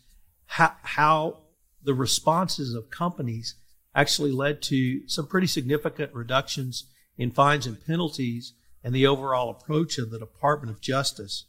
how, 0.46 0.74
how 0.84 1.38
the 1.84 1.94
responses 1.94 2.74
of 2.74 2.90
companies 2.90 3.56
actually 3.94 4.32
led 4.32 4.62
to 4.62 5.08
some 5.08 5.28
pretty 5.28 5.48
significant 5.48 6.14
reductions 6.14 6.86
in 7.18 7.32
fines 7.32 7.68
and 7.68 7.86
penalties 7.86 8.54
and 8.84 8.96
the 8.96 9.06
overall 9.06 9.50
approach 9.50 9.98
of 9.98 10.10
the 10.10 10.20
Department 10.20 10.72
of 10.76 10.82
Justice. 10.82 11.46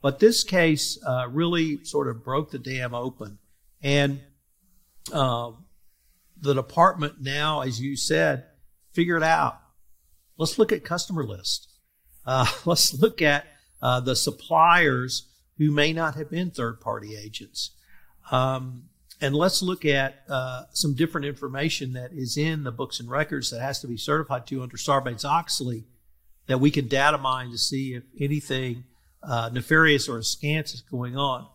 But 0.00 0.18
this 0.18 0.42
case 0.42 0.98
uh, 1.06 1.28
really 1.30 1.84
sort 1.84 2.08
of 2.08 2.24
broke 2.24 2.50
the 2.50 2.58
dam 2.58 2.94
open. 2.94 3.38
And 3.82 4.20
uh, 5.12 5.52
the 6.40 6.54
department 6.54 7.20
now, 7.20 7.60
as 7.60 7.80
you 7.80 7.96
said, 7.96 8.44
figured 8.92 9.22
out. 9.22 9.58
Let's 10.38 10.58
look 10.58 10.72
at 10.72 10.84
customer 10.84 11.24
list. 11.24 11.72
Uh, 12.26 12.46
let's 12.64 13.00
look 13.00 13.22
at 13.22 13.46
uh, 13.80 14.00
the 14.00 14.16
suppliers 14.16 15.28
who 15.58 15.70
may 15.70 15.92
not 15.92 16.14
have 16.14 16.30
been 16.30 16.50
third 16.50 16.80
party 16.80 17.16
agents. 17.16 17.72
Um, 18.30 18.84
and 19.20 19.36
let's 19.36 19.62
look 19.62 19.84
at 19.84 20.22
uh, 20.28 20.64
some 20.72 20.94
different 20.94 21.26
information 21.26 21.92
that 21.92 22.12
is 22.12 22.36
in 22.36 22.64
the 22.64 22.72
books 22.72 22.98
and 22.98 23.08
records 23.08 23.50
that 23.50 23.60
has 23.60 23.80
to 23.80 23.86
be 23.86 23.96
certified 23.96 24.46
to 24.48 24.62
under 24.62 24.76
Sarbanes 24.76 25.24
Oxley 25.24 25.84
that 26.46 26.58
we 26.58 26.70
can 26.70 26.88
data 26.88 27.18
mine 27.18 27.50
to 27.50 27.58
see 27.58 27.94
if 27.94 28.02
anything 28.20 28.84
uh, 29.22 29.50
nefarious 29.52 30.08
or 30.08 30.18
askance 30.18 30.74
is 30.74 30.80
going 30.80 31.16
on. 31.16 31.46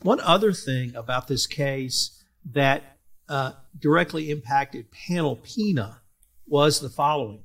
One 0.00 0.20
other 0.20 0.52
thing 0.52 0.94
about 0.96 1.28
this 1.28 1.46
case 1.46 2.22
that 2.52 2.93
uh, 3.28 3.52
directly 3.78 4.30
impacted 4.30 4.86
Panel 4.90 5.36
Panalpina 5.36 5.98
was 6.46 6.80
the 6.80 6.90
following 6.90 7.42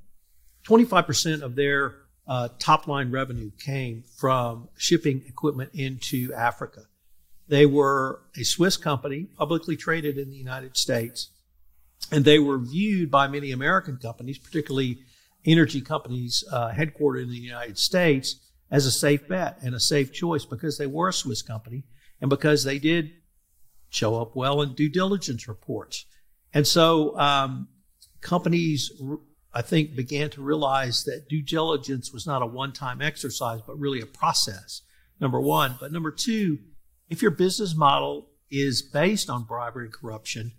25% 0.68 1.42
of 1.42 1.56
their 1.56 1.96
uh, 2.28 2.50
top 2.60 2.88
line 2.88 3.12
revenue 3.12 3.50
came 3.58 4.04
from 4.18 4.70
shipping 4.78 5.24
equipment 5.28 5.72
into 5.74 6.32
Africa. 6.34 6.82
They 7.48 7.66
were 7.66 8.22
a 8.38 8.44
Swiss 8.44 8.78
company, 8.78 9.28
publicly 9.38 9.76
traded 9.76 10.18
in 10.18 10.30
the 10.30 10.36
United 10.36 10.78
States, 10.78 11.30
and 12.12 12.24
they 12.24 12.38
were 12.38 12.60
viewed 12.60 13.10
by 13.10 13.28
many 13.28 13.52
American 13.52 13.98
companies, 13.98 14.38
particularly 14.38 15.00
energy 15.46 15.82
companies 15.82 16.44
uh, 16.52 16.70
headquartered 16.72 17.24
in 17.24 17.30
the 17.30 17.38
United 17.38 17.78
States, 17.78 18.36
as 18.70 18.86
a 18.86 18.92
safe 18.92 19.28
bet 19.28 19.58
and 19.64 19.74
a 19.74 19.80
safe 19.80 20.14
choice 20.14 20.46
because 20.46 20.78
they 20.78 20.86
were 20.86 21.10
a 21.10 21.14
Swiss 21.14 21.42
company 21.42 21.84
and 22.22 22.30
because 22.30 22.64
they 22.64 22.78
did 22.78 23.12
show 23.89 24.22
up 24.22 24.36
well 24.36 24.62
in 24.62 24.74
due 24.74 24.89
diligence 24.89 25.48
reports. 25.48 26.05
And 26.53 26.65
so 26.65 27.17
um, 27.19 27.67
companies, 28.22 28.91
I 29.53 29.62
think, 29.62 29.96
began 29.96 30.29
to 30.31 30.41
realize 30.41 31.03
that 31.03 31.27
due 31.29 31.41
diligence 31.41 32.12
was 32.12 32.25
not 32.25 32.41
a 32.41 32.46
one 32.46 32.74
time 32.74 33.01
exercise, 33.01 33.62
but 33.65 33.79
really 33.79 34.01
a 34.01 34.05
process, 34.05 34.81
number 35.19 35.39
one. 35.39 35.75
But 35.79 35.91
number 35.91 36.12
two, 36.12 36.60
if 37.10 37.22
your 37.22 37.31
business 37.31 37.75
model 37.75 38.29
is 38.51 38.81
based 38.81 39.29
on 39.29 39.43
bribery 39.43 39.86
and 39.86 39.93
corruption 39.93 40.53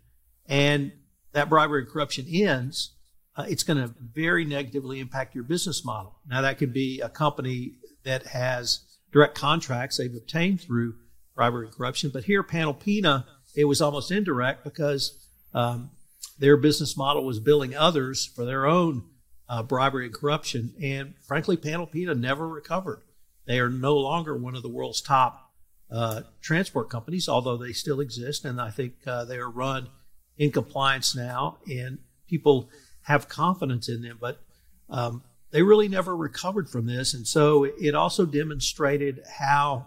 and 0.46 0.92
that 1.32 1.48
bribery 1.48 1.82
and 1.82 1.90
corruption 1.90 2.26
ends, 2.28 2.94
uh, 3.36 3.46
it's 3.48 3.62
going 3.62 3.78
to 3.78 3.94
very 4.12 4.44
negatively 4.44 4.98
impact 5.00 5.34
your 5.34 5.44
business 5.44 5.84
model. 5.84 6.18
Now, 6.26 6.42
that 6.42 6.58
could 6.58 6.72
be 6.72 7.00
a 7.00 7.08
company 7.08 7.74
that 8.04 8.26
has 8.26 8.80
direct 9.12 9.36
contracts 9.36 9.96
they've 9.96 10.14
obtained 10.14 10.60
through 10.60 10.94
bribery 11.40 11.68
and 11.68 11.74
corruption. 11.74 12.10
But 12.12 12.24
here, 12.24 12.42
Panalpina, 12.42 13.24
it 13.56 13.64
was 13.64 13.80
almost 13.80 14.10
indirect 14.10 14.62
because 14.62 15.26
um, 15.54 15.90
their 16.38 16.58
business 16.58 16.98
model 16.98 17.24
was 17.24 17.40
billing 17.40 17.74
others 17.74 18.26
for 18.26 18.44
their 18.44 18.66
own 18.66 19.04
uh, 19.48 19.62
bribery 19.62 20.04
and 20.04 20.14
corruption. 20.14 20.74
And 20.82 21.14
frankly, 21.26 21.56
Panalpina 21.56 22.14
never 22.14 22.46
recovered. 22.46 23.00
They 23.46 23.58
are 23.58 23.70
no 23.70 23.96
longer 23.96 24.36
one 24.36 24.54
of 24.54 24.62
the 24.62 24.68
world's 24.68 25.00
top 25.00 25.50
uh, 25.90 26.24
transport 26.42 26.90
companies, 26.90 27.26
although 27.26 27.56
they 27.56 27.72
still 27.72 28.00
exist. 28.00 28.44
And 28.44 28.60
I 28.60 28.70
think 28.70 28.96
uh, 29.06 29.24
they 29.24 29.38
are 29.38 29.48
run 29.48 29.88
in 30.36 30.52
compliance 30.52 31.16
now, 31.16 31.56
and 31.66 32.00
people 32.28 32.68
have 33.04 33.30
confidence 33.30 33.88
in 33.88 34.02
them. 34.02 34.18
But 34.20 34.42
um, 34.90 35.22
they 35.52 35.62
really 35.62 35.88
never 35.88 36.14
recovered 36.14 36.68
from 36.68 36.84
this. 36.84 37.14
And 37.14 37.26
so 37.26 37.64
it 37.64 37.94
also 37.94 38.26
demonstrated 38.26 39.22
how 39.38 39.86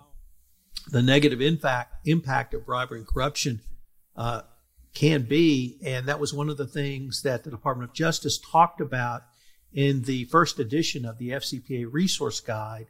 the 0.89 1.01
negative 1.01 1.41
impact 1.41 2.07
impact 2.07 2.53
of 2.53 2.65
bribery 2.65 2.99
and 2.99 3.07
corruption 3.07 3.61
uh, 4.15 4.41
can 4.93 5.23
be, 5.23 5.79
and 5.83 6.07
that 6.07 6.19
was 6.19 6.33
one 6.33 6.49
of 6.49 6.57
the 6.57 6.67
things 6.67 7.23
that 7.23 7.43
the 7.43 7.49
Department 7.49 7.89
of 7.89 7.95
Justice 7.95 8.37
talked 8.37 8.79
about 8.79 9.23
in 9.73 10.03
the 10.03 10.25
first 10.25 10.59
edition 10.59 11.05
of 11.05 11.17
the 11.17 11.29
FCPA 11.29 11.87
Resource 11.91 12.39
Guide, 12.39 12.87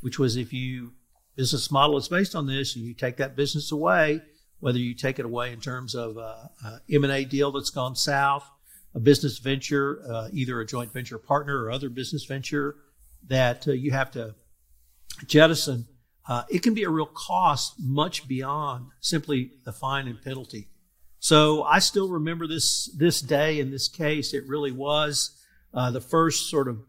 which 0.00 0.18
was 0.18 0.36
if 0.36 0.52
you 0.52 0.92
business 1.36 1.70
model 1.70 1.96
is 1.96 2.08
based 2.08 2.34
on 2.34 2.46
this, 2.46 2.76
you 2.76 2.94
take 2.94 3.16
that 3.18 3.36
business 3.36 3.70
away, 3.72 4.22
whether 4.60 4.78
you 4.78 4.94
take 4.94 5.18
it 5.18 5.24
away 5.24 5.52
in 5.52 5.60
terms 5.60 5.94
of 5.94 6.16
a, 6.16 6.50
a 6.64 6.80
M&A 6.90 7.24
deal 7.24 7.52
that's 7.52 7.70
gone 7.70 7.96
south, 7.96 8.48
a 8.94 9.00
business 9.00 9.38
venture, 9.38 10.02
uh, 10.08 10.28
either 10.32 10.60
a 10.60 10.66
joint 10.66 10.92
venture 10.92 11.18
partner 11.18 11.64
or 11.64 11.70
other 11.70 11.88
business 11.88 12.24
venture 12.24 12.76
that 13.28 13.66
uh, 13.68 13.72
you 13.72 13.90
have 13.90 14.10
to 14.10 14.34
jettison 15.26 15.86
uh, 16.28 16.44
it 16.48 16.62
can 16.62 16.74
be 16.74 16.84
a 16.84 16.90
real 16.90 17.06
cost 17.06 17.74
much 17.80 18.28
beyond 18.28 18.86
simply 19.00 19.52
the 19.64 19.72
fine 19.72 20.06
and 20.06 20.22
penalty. 20.22 20.68
So 21.18 21.62
I 21.62 21.78
still 21.78 22.08
remember 22.08 22.46
this 22.46 22.90
this 22.96 23.20
day 23.20 23.60
in 23.60 23.70
this 23.70 23.88
case. 23.88 24.34
It 24.34 24.46
really 24.46 24.72
was 24.72 25.38
uh, 25.72 25.90
the 25.90 26.00
first 26.00 26.50
sort 26.50 26.68
of 26.68 26.80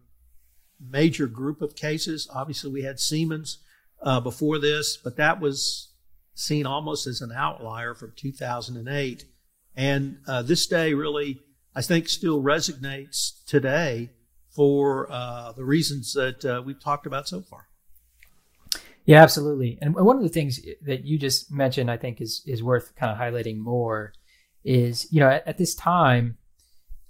major 0.80 1.28
group 1.28 1.62
of 1.62 1.75
cases. 1.75 2.28
Obviously, 2.34 2.72
we 2.72 2.84
had 2.84 3.00
Siemens 3.00 3.60
uh, 4.02 4.20
before 4.20 4.60
this, 4.60 4.98
but 4.98 5.18
that 5.18 5.40
was 5.40 5.94
seen 6.36 6.66
almost 6.66 7.08
as 7.08 7.22
an 7.22 7.32
outlier 7.32 7.94
from 7.94 8.13
2008. 8.16 9.25
And 9.75 10.18
uh, 10.28 10.42
this 10.42 10.68
day 10.68 10.94
really, 10.94 11.42
I 11.75 11.82
think, 11.82 12.10
still 12.10 12.42
resonates 12.42 13.44
today 13.46 14.12
for 14.50 15.12
uh, 15.12 15.52
the 15.54 15.66
reasons 15.66 16.13
that 16.13 16.46
uh, 16.46 16.62
we've 16.63 16.82
talked 16.82 17.06
about 17.06 17.28
so 17.28 17.42
far. 17.42 17.68
Yeah, 19.06 19.22
absolutely. 19.22 19.78
And 19.82 19.96
one 19.96 20.18
of 20.18 20.24
the 20.24 20.30
things 20.30 20.62
that 20.84 21.04
you 21.04 21.18
just 21.18 21.52
mentioned, 21.52 21.92
I 21.92 21.98
think, 21.98 22.22
is 22.22 22.42
is 22.46 22.64
worth 22.64 22.96
kind 22.96 23.12
of 23.12 23.18
highlighting 23.18 23.58
more 23.58 24.14
is 24.64 25.12
you 25.12 25.20
know 25.20 25.30
at, 25.30 25.46
at 25.48 25.58
this 25.58 25.76
time, 25.76 26.38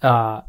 uh, 0.01 0.41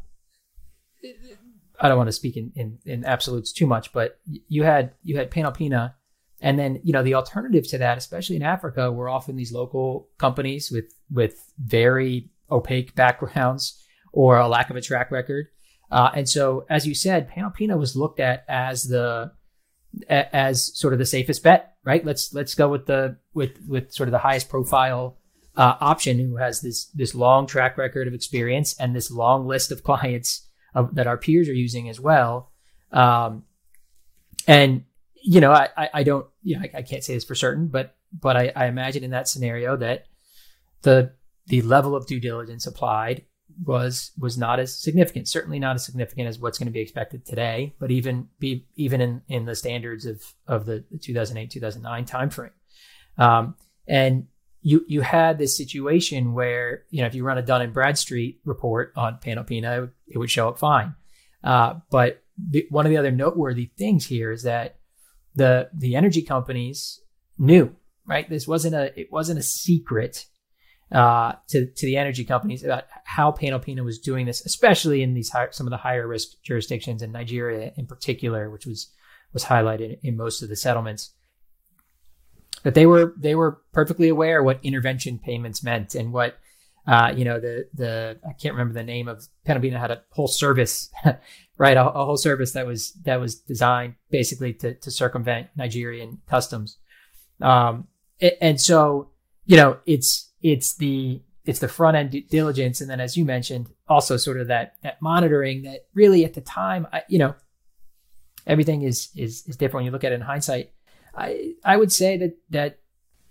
I 1.80 1.88
don't 1.88 1.98
want 1.98 2.08
to 2.08 2.12
speak 2.12 2.36
in, 2.36 2.52
in, 2.56 2.78
in 2.86 3.04
absolutes 3.04 3.52
too 3.52 3.66
much, 3.66 3.92
but 3.92 4.18
you 4.24 4.62
had 4.62 4.92
you 5.02 5.18
had 5.18 5.30
Panalpina, 5.30 5.94
and 6.40 6.58
then 6.58 6.80
you 6.82 6.92
know 6.92 7.02
the 7.02 7.14
alternative 7.14 7.68
to 7.68 7.78
that, 7.78 7.98
especially 7.98 8.36
in 8.36 8.42
Africa, 8.42 8.90
were 8.90 9.10
often 9.10 9.36
these 9.36 9.52
local 9.52 10.08
companies 10.16 10.70
with 10.70 10.94
with 11.10 11.52
very 11.58 12.30
opaque 12.50 12.94
backgrounds 12.94 13.82
or 14.12 14.38
a 14.38 14.48
lack 14.48 14.70
of 14.70 14.76
a 14.76 14.80
track 14.80 15.10
record. 15.10 15.46
Uh, 15.90 16.10
and 16.14 16.28
so, 16.28 16.64
as 16.70 16.86
you 16.86 16.94
said, 16.94 17.28
Panalpina 17.28 17.78
was 17.78 17.96
looked 17.96 18.18
at 18.18 18.44
as 18.48 18.84
the 18.84 19.32
as 20.08 20.76
sort 20.78 20.92
of 20.92 20.98
the 20.98 21.06
safest 21.06 21.42
bet, 21.42 21.74
right? 21.84 22.04
Let's 22.04 22.32
let's 22.32 22.54
go 22.54 22.68
with 22.68 22.86
the 22.86 23.16
with 23.32 23.58
with 23.66 23.92
sort 23.92 24.08
of 24.08 24.12
the 24.12 24.18
highest 24.18 24.48
profile 24.48 25.18
uh, 25.56 25.74
option 25.80 26.18
who 26.18 26.36
has 26.36 26.60
this 26.60 26.86
this 26.86 27.14
long 27.14 27.46
track 27.46 27.78
record 27.78 28.08
of 28.08 28.14
experience 28.14 28.74
and 28.78 28.94
this 28.94 29.10
long 29.10 29.46
list 29.46 29.70
of 29.70 29.82
clients 29.84 30.48
of, 30.74 30.94
that 30.94 31.06
our 31.06 31.16
peers 31.16 31.48
are 31.48 31.54
using 31.54 31.88
as 31.88 32.00
well. 32.00 32.50
Um, 32.92 33.44
and 34.46 34.84
you 35.22 35.40
know, 35.40 35.52
I, 35.52 35.68
I, 35.76 35.90
I 35.94 36.02
don't, 36.02 36.26
you 36.42 36.56
know, 36.56 36.62
I, 36.62 36.78
I, 36.78 36.82
can't 36.82 37.02
say 37.02 37.14
this 37.14 37.24
for 37.24 37.34
certain, 37.34 37.68
but 37.68 37.96
but 38.12 38.36
I, 38.36 38.52
I 38.54 38.66
imagine 38.66 39.02
in 39.02 39.12
that 39.12 39.26
scenario 39.26 39.76
that 39.76 40.06
the 40.82 41.12
the 41.46 41.62
level 41.62 41.96
of 41.96 42.06
due 42.06 42.20
diligence 42.20 42.66
applied 42.66 43.24
was 43.64 44.12
was 44.18 44.36
not 44.36 44.58
as 44.58 44.76
significant. 44.76 45.28
Certainly 45.28 45.58
not 45.58 45.76
as 45.76 45.84
significant 45.84 46.28
as 46.28 46.38
what's 46.38 46.58
going 46.58 46.66
to 46.66 46.72
be 46.72 46.80
expected 46.80 47.24
today, 47.24 47.74
but 47.78 47.90
even 47.90 48.28
be 48.38 48.66
even 48.76 49.00
in 49.00 49.22
in 49.28 49.44
the 49.44 49.54
standards 49.54 50.06
of 50.06 50.22
of 50.46 50.66
the 50.66 50.84
2008 51.00 51.50
2009 51.50 52.04
timeframe. 52.04 52.50
Um, 53.16 53.54
and 53.86 54.26
you 54.60 54.84
you 54.88 55.02
had 55.02 55.38
this 55.38 55.56
situation 55.56 56.32
where 56.32 56.84
you 56.90 57.00
know 57.00 57.06
if 57.06 57.14
you 57.14 57.24
run 57.24 57.38
a 57.38 57.42
Dun 57.42 57.62
and 57.62 57.72
Bradstreet 57.72 58.40
report 58.44 58.92
on 58.96 59.18
Panalpina, 59.24 59.90
it 60.08 60.18
would 60.18 60.30
show 60.30 60.48
up 60.48 60.58
fine. 60.58 60.94
Uh, 61.42 61.74
but 61.90 62.22
the, 62.38 62.66
one 62.70 62.86
of 62.86 62.90
the 62.90 62.96
other 62.96 63.10
noteworthy 63.10 63.70
things 63.76 64.06
here 64.06 64.32
is 64.32 64.42
that 64.42 64.78
the 65.34 65.68
the 65.74 65.96
energy 65.96 66.22
companies 66.22 67.00
knew 67.38 67.74
right. 68.06 68.28
This 68.28 68.48
wasn't 68.48 68.74
a 68.74 68.98
it 68.98 69.12
wasn't 69.12 69.38
a 69.38 69.42
secret 69.42 70.26
uh, 70.94 71.32
to 71.48 71.66
to 71.66 71.86
the 71.86 71.96
energy 71.96 72.24
companies 72.24 72.62
about 72.62 72.84
how 73.04 73.32
Panalpina 73.32 73.84
was 73.84 73.98
doing 73.98 74.26
this, 74.26 74.46
especially 74.46 75.02
in 75.02 75.12
these 75.12 75.28
high, 75.28 75.48
some 75.50 75.66
of 75.66 75.72
the 75.72 75.76
higher 75.76 76.06
risk 76.06 76.40
jurisdictions 76.42 77.02
in 77.02 77.10
Nigeria 77.10 77.72
in 77.76 77.86
particular, 77.86 78.48
which 78.48 78.64
was 78.64 78.92
was 79.32 79.44
highlighted 79.44 79.98
in 80.04 80.16
most 80.16 80.40
of 80.40 80.48
the 80.48 80.56
settlements. 80.56 81.10
That 82.62 82.74
they 82.74 82.86
were 82.86 83.12
they 83.18 83.34
were 83.34 83.60
perfectly 83.72 84.08
aware 84.08 84.42
what 84.42 84.60
intervention 84.62 85.18
payments 85.18 85.64
meant 85.64 85.96
and 85.96 86.12
what 86.12 86.38
uh, 86.86 87.12
you 87.14 87.24
know 87.24 87.40
the 87.40 87.68
the 87.74 88.18
I 88.24 88.32
can't 88.34 88.54
remember 88.54 88.74
the 88.74 88.84
name 88.84 89.08
of 89.08 89.26
Panalpina 89.44 89.80
had 89.80 89.90
a 89.90 90.02
whole 90.10 90.28
service 90.28 90.90
right 91.58 91.76
a, 91.76 91.90
a, 91.90 92.04
whole 92.04 92.16
service 92.16 92.52
that 92.52 92.66
was 92.66 92.92
that 93.04 93.18
was 93.18 93.34
designed 93.34 93.96
basically 94.10 94.52
to 94.54 94.74
to 94.74 94.90
circumvent 94.92 95.48
Nigerian 95.56 96.20
customs 96.28 96.78
um, 97.40 97.88
and 98.40 98.60
so 98.60 99.10
you 99.44 99.56
know 99.56 99.78
it's 99.86 100.30
it's 100.44 100.76
the 100.76 101.22
it's 101.44 101.58
the 101.58 101.68
front 101.68 101.96
end 101.96 102.28
diligence, 102.30 102.80
and 102.80 102.88
then 102.88 103.00
as 103.00 103.16
you 103.16 103.24
mentioned, 103.24 103.68
also 103.88 104.16
sort 104.16 104.38
of 104.38 104.46
that 104.48 104.74
that 104.82 105.02
monitoring 105.02 105.62
that 105.62 105.86
really 105.94 106.24
at 106.24 106.34
the 106.34 106.40
time, 106.40 106.86
I, 106.92 107.02
you 107.08 107.18
know, 107.18 107.34
everything 108.46 108.82
is 108.82 109.08
is 109.16 109.42
is 109.48 109.56
different 109.56 109.82
when 109.82 109.84
you 109.86 109.90
look 109.90 110.04
at 110.04 110.12
it 110.12 110.16
in 110.16 110.20
hindsight. 110.20 110.70
I 111.16 111.54
I 111.64 111.76
would 111.76 111.90
say 111.90 112.18
that 112.18 112.36
that 112.50 112.78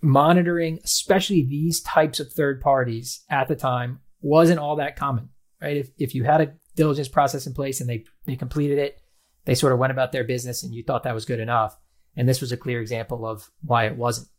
monitoring, 0.02 0.80
especially 0.84 1.46
these 1.46 1.82
types 1.82 2.20
of 2.20 2.34
third 2.34 2.60
parties 2.60 3.24
at 3.30 3.48
the 3.48 3.56
time, 3.56 4.00
wasn't 4.22 4.60
all 4.60 4.76
that 4.78 4.96
common, 4.96 5.30
right? 5.62 5.78
If 5.78 5.92
if 5.98 6.16
you 6.16 6.24
had 6.24 6.42
a 6.42 6.54
diligence 6.76 7.08
process 7.08 7.46
in 7.46 7.54
place 7.54 7.80
and 7.80 7.88
they 7.88 8.06
they 8.26 8.36
completed 8.36 8.80
it, 8.80 9.00
they 9.46 9.56
sort 9.56 9.72
of 9.72 9.80
went 9.80 9.94
about 9.94 10.12
their 10.12 10.24
business, 10.24 10.64
and 10.64 10.74
you 10.74 10.84
thought 10.84 11.04
that 11.04 11.16
was 11.16 11.26
good 11.26 11.40
enough. 11.40 11.78
And 12.16 12.28
this 12.28 12.42
was 12.42 12.52
a 12.52 12.58
clear 12.58 12.82
example 12.82 13.26
of 13.26 13.50
why 13.62 13.86
it 13.86 13.96
wasn't. 13.96 14.30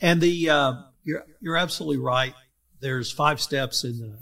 And 0.00 0.20
the 0.20 0.50
uh, 0.50 0.72
you're 1.04 1.24
you're 1.40 1.56
absolutely 1.56 1.98
right. 1.98 2.34
There's 2.80 3.10
five 3.10 3.40
steps 3.40 3.84
in 3.84 3.98
the 3.98 4.18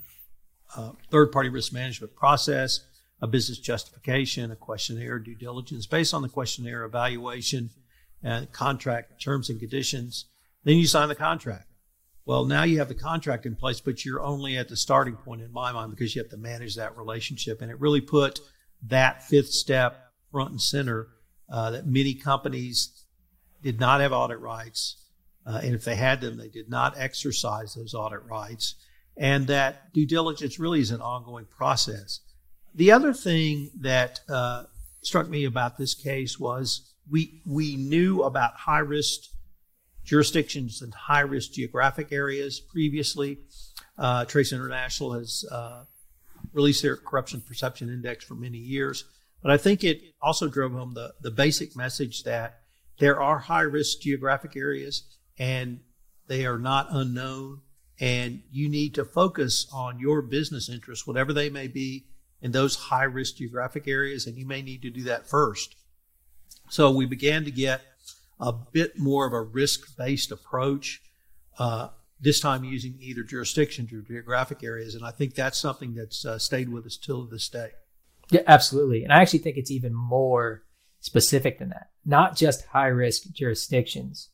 uh, 0.76 0.92
third 1.10 1.32
party 1.32 1.48
risk 1.48 1.72
management 1.72 2.14
process: 2.14 2.80
a 3.20 3.26
business 3.26 3.58
justification, 3.58 4.50
a 4.50 4.56
questionnaire, 4.56 5.18
due 5.18 5.34
diligence. 5.34 5.86
Based 5.86 6.14
on 6.14 6.22
the 6.22 6.28
questionnaire, 6.28 6.84
evaluation, 6.84 7.70
and 8.22 8.50
contract 8.52 9.22
terms 9.22 9.50
and 9.50 9.58
conditions. 9.58 10.26
Then 10.64 10.76
you 10.76 10.86
sign 10.86 11.08
the 11.08 11.14
contract. 11.14 11.66
Well, 12.26 12.46
now 12.46 12.62
you 12.62 12.78
have 12.78 12.88
the 12.88 12.94
contract 12.94 13.44
in 13.44 13.54
place, 13.54 13.80
but 13.80 14.04
you're 14.04 14.22
only 14.22 14.56
at 14.56 14.70
the 14.70 14.76
starting 14.76 15.16
point 15.16 15.42
in 15.42 15.52
my 15.52 15.72
mind 15.72 15.90
because 15.90 16.16
you 16.16 16.22
have 16.22 16.30
to 16.30 16.38
manage 16.38 16.76
that 16.76 16.96
relationship. 16.96 17.60
And 17.60 17.70
it 17.70 17.78
really 17.78 18.00
put 18.00 18.40
that 18.86 19.22
fifth 19.24 19.50
step 19.50 20.10
front 20.32 20.50
and 20.50 20.60
center 20.60 21.08
uh, 21.50 21.70
that 21.72 21.86
many 21.86 22.14
companies 22.14 23.04
did 23.62 23.78
not 23.78 24.00
have 24.00 24.12
audit 24.12 24.40
rights 24.40 25.03
uh, 25.46 25.60
and 25.62 25.74
if 25.74 25.84
they 25.84 25.96
had 25.96 26.20
them, 26.20 26.36
they 26.36 26.48
did 26.48 26.68
not 26.70 26.94
exercise 26.96 27.74
those 27.74 27.94
audit 27.94 28.22
rights. 28.24 28.76
And 29.16 29.46
that 29.46 29.92
due 29.92 30.06
diligence 30.06 30.58
really 30.58 30.80
is 30.80 30.90
an 30.90 31.00
ongoing 31.00 31.46
process. 31.46 32.20
The 32.74 32.90
other 32.90 33.12
thing 33.12 33.70
that 33.80 34.20
uh, 34.28 34.64
struck 35.02 35.28
me 35.28 35.44
about 35.44 35.76
this 35.76 35.94
case 35.94 36.38
was 36.40 36.92
we 37.08 37.42
we 37.46 37.76
knew 37.76 38.22
about 38.22 38.54
high 38.56 38.80
risk 38.80 39.30
jurisdictions 40.04 40.82
and 40.82 40.92
high 40.92 41.20
risk 41.20 41.52
geographic 41.52 42.10
areas 42.10 42.58
previously. 42.58 43.38
Uh, 43.96 44.24
Trace 44.24 44.52
International 44.52 45.12
has 45.12 45.44
uh, 45.50 45.84
released 46.52 46.82
their 46.82 46.96
corruption 46.96 47.40
perception 47.40 47.88
index 47.88 48.24
for 48.24 48.34
many 48.34 48.58
years, 48.58 49.04
but 49.42 49.52
I 49.52 49.56
think 49.56 49.84
it 49.84 50.00
also 50.20 50.48
drove 50.48 50.72
home 50.72 50.94
the 50.94 51.14
the 51.20 51.30
basic 51.30 51.76
message 51.76 52.24
that 52.24 52.62
there 52.98 53.20
are 53.20 53.38
high 53.38 53.62
risk 53.62 54.00
geographic 54.00 54.56
areas 54.56 55.04
and 55.38 55.80
they 56.26 56.46
are 56.46 56.58
not 56.58 56.88
unknown. 56.90 57.60
And 58.00 58.42
you 58.50 58.68
need 58.68 58.94
to 58.94 59.04
focus 59.04 59.68
on 59.72 60.00
your 60.00 60.20
business 60.20 60.68
interests, 60.68 61.06
whatever 61.06 61.32
they 61.32 61.48
may 61.48 61.68
be, 61.68 62.06
in 62.42 62.52
those 62.52 62.76
high 62.76 63.04
risk 63.04 63.36
geographic 63.36 63.86
areas. 63.86 64.26
And 64.26 64.36
you 64.36 64.46
may 64.46 64.62
need 64.62 64.82
to 64.82 64.90
do 64.90 65.04
that 65.04 65.28
first. 65.28 65.76
So 66.68 66.90
we 66.90 67.06
began 67.06 67.44
to 67.44 67.50
get 67.50 67.82
a 68.40 68.52
bit 68.52 68.98
more 68.98 69.26
of 69.26 69.32
a 69.32 69.40
risk 69.40 69.96
based 69.96 70.32
approach, 70.32 71.02
uh, 71.58 71.88
this 72.20 72.40
time 72.40 72.64
using 72.64 72.96
either 73.00 73.22
jurisdictions 73.22 73.92
or 73.92 74.00
geographic 74.00 74.64
areas. 74.64 74.94
And 74.94 75.04
I 75.04 75.10
think 75.10 75.34
that's 75.34 75.58
something 75.58 75.94
that's 75.94 76.24
uh, 76.24 76.38
stayed 76.38 76.68
with 76.68 76.86
us 76.86 76.96
till 76.96 77.26
this 77.26 77.48
day. 77.48 77.70
Yeah, 78.30 78.42
absolutely. 78.46 79.04
And 79.04 79.12
I 79.12 79.20
actually 79.20 79.40
think 79.40 79.56
it's 79.56 79.70
even 79.70 79.94
more 79.94 80.62
specific 81.00 81.58
than 81.58 81.68
that. 81.68 81.90
Not 82.04 82.36
just 82.36 82.66
high 82.66 82.88
risk 82.88 83.30
jurisdictions, 83.32 84.30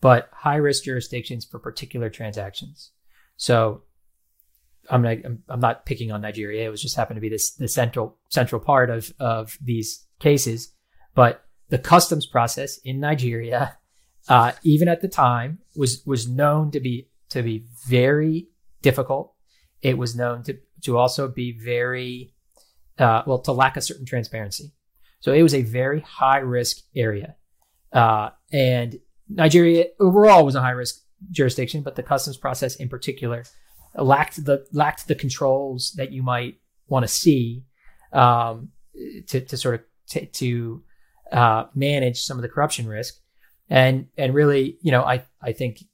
but 0.00 0.28
high 0.32 0.56
risk 0.56 0.84
jurisdictions 0.84 1.44
for 1.44 1.58
particular 1.58 2.08
transactions. 2.10 2.92
So 3.36 3.82
I'm 4.90 5.02
not, 5.02 5.16
I'm 5.48 5.60
not 5.60 5.86
picking 5.86 6.12
on 6.12 6.22
Nigeria. 6.22 6.66
It 6.66 6.70
was 6.70 6.82
just 6.82 6.96
happened 6.96 7.16
to 7.16 7.20
be 7.20 7.28
this 7.28 7.52
the 7.52 7.68
central 7.68 8.16
central 8.28 8.60
part 8.60 8.90
of 8.90 9.12
of 9.18 9.58
these 9.60 10.06
cases. 10.18 10.72
But 11.14 11.44
the 11.68 11.78
customs 11.78 12.26
process 12.26 12.78
in 12.78 13.00
Nigeria, 13.00 13.76
uh, 14.28 14.52
even 14.62 14.88
at 14.88 15.00
the 15.00 15.08
time, 15.08 15.58
was 15.76 16.02
was 16.06 16.28
known 16.28 16.70
to 16.72 16.80
be 16.80 17.08
to 17.30 17.42
be 17.42 17.66
very 17.86 18.48
difficult. 18.82 19.34
It 19.82 19.98
was 19.98 20.16
known 20.16 20.42
to 20.44 20.58
to 20.84 20.96
also 20.96 21.28
be 21.28 21.52
very 21.52 22.34
uh, 22.98 23.22
well 23.26 23.40
to 23.40 23.52
lack 23.52 23.76
a 23.76 23.80
certain 23.80 24.06
transparency. 24.06 24.72
So 25.20 25.32
it 25.32 25.42
was 25.42 25.54
a 25.54 25.62
very 25.62 26.00
high 26.00 26.38
risk 26.38 26.78
area, 26.94 27.34
uh, 27.92 28.30
and 28.52 28.98
Nigeria 29.28 29.86
overall 30.00 30.44
was 30.44 30.54
a 30.54 30.60
high 30.60 30.70
risk 30.70 31.02
jurisdiction, 31.30 31.82
but 31.82 31.96
the 31.96 32.02
customs 32.02 32.36
process 32.36 32.76
in 32.76 32.88
particular 32.88 33.44
lacked 33.94 34.44
the 34.44 34.66
lacked 34.72 35.08
the 35.08 35.14
controls 35.14 35.92
that 35.96 36.12
you 36.12 36.22
might 36.22 36.56
want 36.88 37.04
to 37.04 37.08
see 37.08 37.64
um, 38.12 38.70
to 39.26 39.40
to 39.40 39.56
sort 39.56 39.76
of 39.76 39.80
t- 40.08 40.26
to 40.26 40.82
uh, 41.32 41.64
manage 41.74 42.22
some 42.22 42.38
of 42.38 42.42
the 42.42 42.48
corruption 42.48 42.86
risk, 42.86 43.14
and 43.68 44.06
and 44.16 44.34
really, 44.34 44.78
you 44.82 44.92
know, 44.92 45.02
I 45.02 45.24
I 45.42 45.52
think 45.52 45.84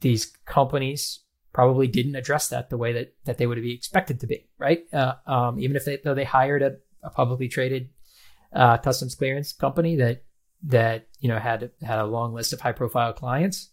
these 0.00 0.32
companies 0.46 1.20
probably 1.52 1.88
didn't 1.88 2.14
address 2.14 2.48
that 2.48 2.70
the 2.70 2.76
way 2.76 2.92
that 2.92 3.14
that 3.24 3.38
they 3.38 3.46
would 3.46 3.60
be 3.60 3.74
expected 3.74 4.20
to 4.20 4.26
be, 4.26 4.48
right? 4.58 4.82
Uh, 4.92 5.14
um, 5.26 5.58
even 5.58 5.76
if 5.76 5.84
they 5.84 5.98
though 6.02 6.14
they 6.14 6.24
hired 6.24 6.62
a, 6.62 6.76
a 7.02 7.10
publicly 7.10 7.48
traded 7.48 7.88
uh, 8.52 8.76
customs 8.78 9.14
clearance 9.14 9.52
company 9.52 9.96
that 9.96 10.24
that 10.62 11.06
you 11.20 11.28
know 11.28 11.38
had 11.38 11.70
had 11.82 11.98
a 11.98 12.06
long 12.06 12.34
list 12.34 12.52
of 12.52 12.60
high 12.60 12.72
profile 12.72 13.12
clients 13.12 13.70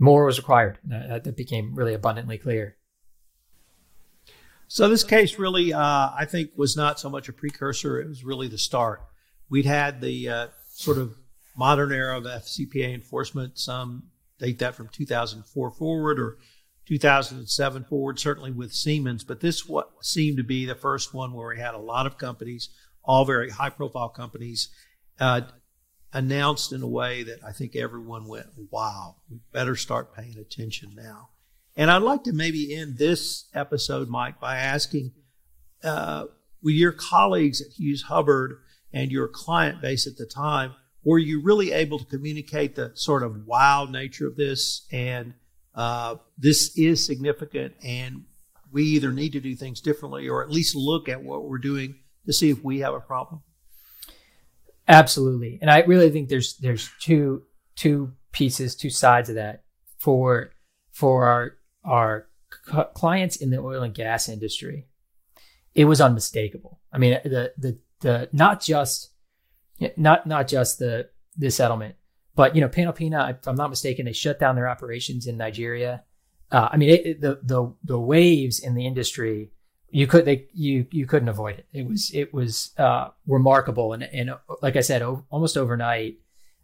more 0.00 0.24
was 0.24 0.38
required. 0.38 0.78
Uh, 0.92 1.18
that 1.18 1.36
became 1.36 1.74
really 1.74 1.94
abundantly 1.94 2.38
clear. 2.38 2.76
So 4.66 4.88
this 4.88 5.04
case 5.04 5.38
really 5.38 5.72
uh, 5.72 6.10
i 6.16 6.24
think 6.24 6.50
was 6.56 6.76
not 6.76 6.98
so 6.98 7.10
much 7.10 7.28
a 7.28 7.32
precursor 7.32 8.00
it 8.00 8.08
was 8.08 8.24
really 8.24 8.48
the 8.48 8.58
start. 8.58 9.02
We'd 9.48 9.66
had 9.66 10.00
the 10.00 10.28
uh, 10.28 10.46
sort 10.72 10.98
of 10.98 11.16
modern 11.56 11.92
era 11.92 12.16
of 12.16 12.24
fcpa 12.24 12.94
enforcement. 12.94 13.58
Some 13.58 14.04
date 14.38 14.58
that 14.60 14.74
from 14.74 14.88
2004 14.88 15.70
forward 15.72 16.18
or 16.18 16.38
2007 16.86 17.84
forward 17.84 18.18
certainly 18.18 18.50
with 18.50 18.72
siemens 18.72 19.22
but 19.22 19.40
this 19.40 19.68
what 19.68 19.90
seemed 20.00 20.38
to 20.38 20.42
be 20.42 20.64
the 20.64 20.74
first 20.74 21.12
one 21.12 21.32
where 21.34 21.48
we 21.48 21.60
had 21.60 21.74
a 21.74 21.78
lot 21.78 22.06
of 22.06 22.16
companies 22.16 22.70
all 23.04 23.24
very 23.24 23.50
high 23.50 23.68
profile 23.68 24.08
companies 24.08 24.70
uh, 25.20 25.42
announced 26.12 26.72
in 26.72 26.82
a 26.82 26.88
way 26.88 27.22
that 27.22 27.38
I 27.46 27.52
think 27.52 27.76
everyone 27.76 28.26
went, 28.26 28.46
wow, 28.70 29.16
we 29.30 29.38
better 29.52 29.76
start 29.76 30.14
paying 30.14 30.38
attention 30.38 30.92
now. 30.94 31.28
And 31.76 31.90
I'd 31.90 32.02
like 32.02 32.24
to 32.24 32.32
maybe 32.32 32.74
end 32.74 32.98
this 32.98 33.48
episode, 33.54 34.08
Mike, 34.08 34.40
by 34.40 34.56
asking 34.56 35.12
uh, 35.84 36.24
with 36.62 36.74
your 36.74 36.92
colleagues 36.92 37.60
at 37.60 37.78
Hughes 37.78 38.02
Hubbard 38.02 38.58
and 38.92 39.12
your 39.12 39.28
client 39.28 39.80
base 39.80 40.06
at 40.06 40.16
the 40.16 40.26
time, 40.26 40.74
were 41.04 41.18
you 41.18 41.40
really 41.40 41.72
able 41.72 41.98
to 41.98 42.04
communicate 42.04 42.74
the 42.74 42.92
sort 42.94 43.22
of 43.22 43.46
wow 43.46 43.86
nature 43.88 44.26
of 44.26 44.36
this 44.36 44.86
and 44.92 45.34
uh, 45.74 46.16
this 46.36 46.76
is 46.76 47.04
significant 47.06 47.74
and 47.84 48.24
we 48.72 48.84
either 48.84 49.12
need 49.12 49.32
to 49.32 49.40
do 49.40 49.54
things 49.54 49.80
differently 49.80 50.28
or 50.28 50.42
at 50.42 50.50
least 50.50 50.74
look 50.76 51.08
at 51.08 51.22
what 51.22 51.44
we're 51.44 51.58
doing 51.58 51.94
to 52.26 52.32
see 52.32 52.50
if 52.50 52.62
we 52.62 52.80
have 52.80 52.94
a 52.94 53.00
problem? 53.00 53.42
Absolutely. 54.90 55.58
And 55.60 55.70
I 55.70 55.82
really 55.82 56.10
think 56.10 56.28
there's 56.28 56.56
there's 56.56 56.90
two 57.00 57.44
two 57.76 58.12
pieces, 58.32 58.74
two 58.74 58.90
sides 58.90 59.28
of 59.28 59.36
that 59.36 59.62
for 59.98 60.50
for 60.90 61.26
our 61.26 61.56
our 61.84 62.26
clients 62.94 63.36
in 63.36 63.50
the 63.50 63.58
oil 63.58 63.82
and 63.82 63.94
gas 63.94 64.28
industry, 64.28 64.88
it 65.74 65.84
was 65.84 66.00
unmistakable. 66.00 66.80
I 66.92 66.98
mean, 66.98 67.20
the 67.22 67.52
the 67.56 67.78
the 68.00 68.28
not 68.32 68.60
just 68.60 69.12
not 69.96 70.26
not 70.26 70.48
just 70.48 70.80
the 70.80 71.08
the 71.36 71.52
settlement, 71.52 71.94
but 72.34 72.56
you 72.56 72.60
know, 72.60 72.68
Panalpina, 72.68 73.30
if 73.30 73.46
I'm 73.46 73.54
not 73.54 73.70
mistaken, 73.70 74.06
they 74.06 74.12
shut 74.12 74.40
down 74.40 74.56
their 74.56 74.68
operations 74.68 75.28
in 75.28 75.36
Nigeria. 75.36 76.02
Uh, 76.50 76.68
I 76.72 76.76
mean, 76.76 76.90
it, 76.90 77.06
it, 77.06 77.20
the 77.20 77.38
the 77.44 77.72
the 77.84 78.00
waves 78.00 78.58
in 78.58 78.74
the 78.74 78.86
industry, 78.86 79.52
you 79.90 80.06
could 80.06 80.24
they 80.24 80.46
you 80.54 80.86
you 80.90 81.06
couldn't 81.06 81.28
avoid 81.28 81.58
it. 81.58 81.66
It 81.72 81.86
was 81.86 82.10
it 82.14 82.32
was 82.32 82.72
uh, 82.78 83.08
remarkable, 83.26 83.92
and 83.92 84.02
and 84.02 84.32
like 84.62 84.76
I 84.76 84.80
said, 84.80 85.02
o- 85.02 85.24
almost 85.30 85.56
overnight, 85.56 86.18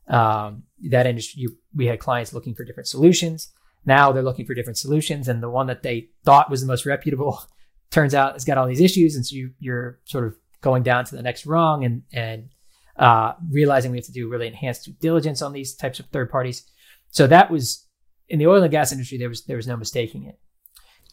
um, 0.08 0.64
that 0.90 1.06
industry 1.06 1.42
you, 1.42 1.56
we 1.74 1.86
had 1.86 1.98
clients 1.98 2.32
looking 2.32 2.54
for 2.54 2.64
different 2.64 2.88
solutions. 2.88 3.52
Now 3.84 4.12
they're 4.12 4.22
looking 4.22 4.46
for 4.46 4.54
different 4.54 4.78
solutions, 4.78 5.28
and 5.28 5.42
the 5.42 5.50
one 5.50 5.66
that 5.66 5.82
they 5.82 6.08
thought 6.24 6.50
was 6.50 6.60
the 6.60 6.66
most 6.66 6.86
reputable 6.86 7.40
turns 7.90 8.14
out 8.14 8.34
it's 8.34 8.44
got 8.44 8.58
all 8.58 8.66
these 8.66 8.80
issues, 8.80 9.16
and 9.16 9.26
so 9.26 9.36
you, 9.36 9.50
you're 9.58 9.98
sort 10.04 10.26
of 10.26 10.36
going 10.60 10.82
down 10.82 11.04
to 11.04 11.16
the 11.16 11.22
next 11.22 11.46
rung 11.46 11.84
and 11.84 12.02
and 12.12 12.48
uh, 12.96 13.34
realizing 13.50 13.90
we 13.90 13.98
have 13.98 14.06
to 14.06 14.12
do 14.12 14.28
really 14.28 14.46
enhanced 14.46 14.84
due 14.84 14.92
diligence 15.00 15.42
on 15.42 15.52
these 15.52 15.74
types 15.74 16.00
of 16.00 16.06
third 16.06 16.30
parties. 16.30 16.64
So 17.10 17.26
that 17.26 17.50
was 17.50 17.86
in 18.28 18.38
the 18.38 18.46
oil 18.46 18.62
and 18.62 18.70
gas 18.70 18.92
industry. 18.92 19.18
There 19.18 19.28
was 19.28 19.44
there 19.44 19.56
was 19.56 19.66
no 19.66 19.76
mistaking 19.76 20.24
it. 20.24 20.38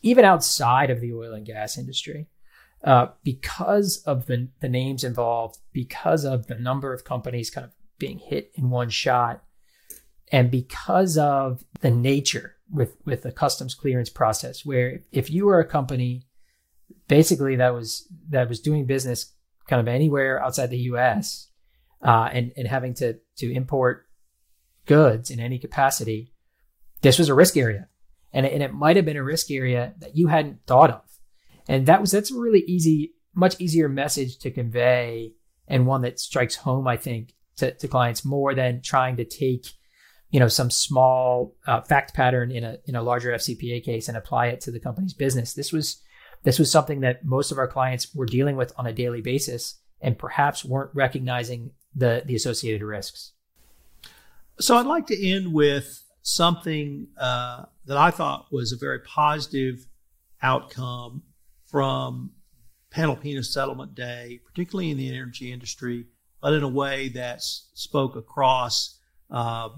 Even 0.03 0.25
outside 0.25 0.91
of 0.91 1.01
the 1.01 1.13
oil 1.13 1.33
and 1.33 1.45
gas 1.45 1.77
industry, 1.77 2.27
uh, 2.83 3.07
because 3.23 4.03
of 4.05 4.27
the 4.27 4.49
the 4.59 4.69
names 4.69 5.03
involved, 5.03 5.57
because 5.71 6.25
of 6.25 6.45
the 6.47 6.59
number 6.59 6.93
of 6.93 7.03
companies 7.03 7.49
kind 7.49 7.65
of 7.65 7.71
being 7.97 8.19
hit 8.19 8.51
in 8.53 8.69
one 8.69 8.89
shot, 8.89 9.43
and 10.31 10.51
because 10.51 11.17
of 11.17 11.63
the 11.81 11.89
nature 11.89 12.57
with 12.69 12.95
with 13.05 13.23
the 13.23 13.31
customs 13.31 13.73
clearance 13.73 14.09
process, 14.09 14.65
where 14.65 14.99
if 15.11 15.31
you 15.31 15.45
were 15.45 15.59
a 15.59 15.65
company 15.65 16.27
basically 17.07 17.55
that 17.55 17.73
was 17.73 18.07
that 18.29 18.49
was 18.49 18.59
doing 18.59 18.85
business 18.85 19.33
kind 19.67 19.79
of 19.79 19.87
anywhere 19.87 20.43
outside 20.43 20.69
the 20.69 20.77
U.S. 20.89 21.49
Uh, 22.01 22.29
and 22.31 22.51
and 22.57 22.67
having 22.67 22.93
to 22.95 23.19
to 23.37 23.53
import 23.53 24.05
goods 24.85 25.29
in 25.29 25.39
any 25.39 25.59
capacity, 25.59 26.33
this 27.01 27.17
was 27.17 27.29
a 27.29 27.33
risk 27.33 27.55
area, 27.55 27.87
and 28.33 28.45
it, 28.45 28.53
and 28.53 28.63
it 28.63 28.73
might 28.73 28.95
have 28.95 29.05
been 29.05 29.17
a 29.17 29.23
risk 29.23 29.51
area 29.51 29.93
that 29.99 30.15
you 30.15 30.27
hadn't 30.27 30.65
thought 30.65 30.91
of, 30.91 31.01
and 31.67 31.85
that 31.85 32.01
was 32.01 32.11
that's 32.11 32.31
a 32.31 32.39
really 32.39 32.63
easy, 32.67 33.13
much 33.33 33.59
easier 33.59 33.87
message 33.87 34.37
to 34.39 34.51
convey, 34.51 35.33
and 35.67 35.87
one 35.87 36.01
that 36.01 36.19
strikes 36.19 36.55
home, 36.55 36.87
I 36.87 36.97
think, 36.97 37.33
to, 37.57 37.71
to 37.71 37.87
clients 37.87 38.25
more 38.25 38.53
than 38.53 38.81
trying 38.81 39.17
to 39.17 39.25
take, 39.25 39.67
you 40.31 40.39
know, 40.39 40.47
some 40.47 40.71
small 40.71 41.55
uh, 41.67 41.81
fact 41.81 42.13
pattern 42.13 42.51
in 42.51 42.63
a 42.63 42.77
in 42.85 42.95
a 42.95 43.03
larger 43.03 43.31
FCPA 43.31 43.83
case 43.83 44.07
and 44.07 44.17
apply 44.17 44.47
it 44.47 44.61
to 44.61 44.71
the 44.71 44.79
company's 44.79 45.13
business. 45.13 45.53
This 45.53 45.71
was 45.71 46.01
this 46.43 46.59
was 46.59 46.71
something 46.71 47.01
that 47.01 47.25
most 47.25 47.51
of 47.51 47.57
our 47.57 47.67
clients 47.67 48.13
were 48.13 48.25
dealing 48.25 48.55
with 48.55 48.73
on 48.77 48.85
a 48.85 48.93
daily 48.93 49.21
basis 49.21 49.79
and 50.01 50.17
perhaps 50.17 50.65
weren't 50.65 50.91
recognizing 50.93 51.71
the, 51.95 52.23
the 52.25 52.35
associated 52.35 52.83
risks. 52.83 53.31
So 54.59 54.77
I'd 54.77 54.85
like 54.85 55.07
to 55.07 55.27
end 55.27 55.53
with 55.53 56.03
something 56.23 57.07
uh, 57.17 57.65
that 57.85 57.97
I 57.97 58.09
thought 58.09 58.47
was 58.51 58.71
a 58.71 58.77
very 58.77 58.99
positive 58.99 59.85
outcome 60.41 61.23
from 61.67 62.31
Panalpina 62.93 63.45
Settlement 63.45 63.95
Day, 63.95 64.39
particularly 64.45 64.89
in 64.89 64.97
the 64.97 65.15
energy 65.15 65.51
industry, 65.51 66.07
but 66.41 66.53
in 66.53 66.63
a 66.63 66.67
way 66.67 67.09
that 67.09 67.41
spoke 67.41 68.15
across 68.15 68.99
uh, 69.29 69.69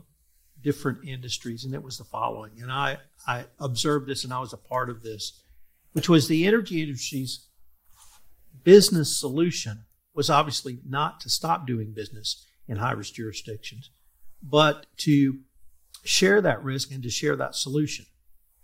different 0.61 1.07
industries. 1.07 1.65
And 1.65 1.73
it 1.73 1.83
was 1.83 1.97
the 1.97 2.03
following. 2.05 2.61
And 2.61 2.71
I, 2.71 2.97
I 3.27 3.45
observed 3.59 4.07
this 4.07 4.23
and 4.23 4.33
I 4.33 4.39
was 4.39 4.53
a 4.53 4.57
part 4.57 4.89
of 4.89 5.03
this 5.03 5.41
which 5.95 6.09
was 6.09 6.27
the 6.27 6.45
energy 6.45 6.81
industry's 6.81 7.47
business 8.65 9.17
solution 9.17 9.85
was 10.13 10.29
obviously 10.29 10.79
not 10.85 11.21
to 11.21 11.29
stop 11.29 11.65
doing 11.65 11.93
business 11.93 12.45
in 12.67 12.75
high 12.75 12.91
risk 12.91 13.13
jurisdictions, 13.13 13.91
but 14.43 14.87
to 14.97 15.39
share 16.05 16.41
that 16.41 16.63
risk 16.63 16.91
and 16.91 17.03
to 17.03 17.09
share 17.09 17.35
that 17.35 17.55
solution. 17.55 18.05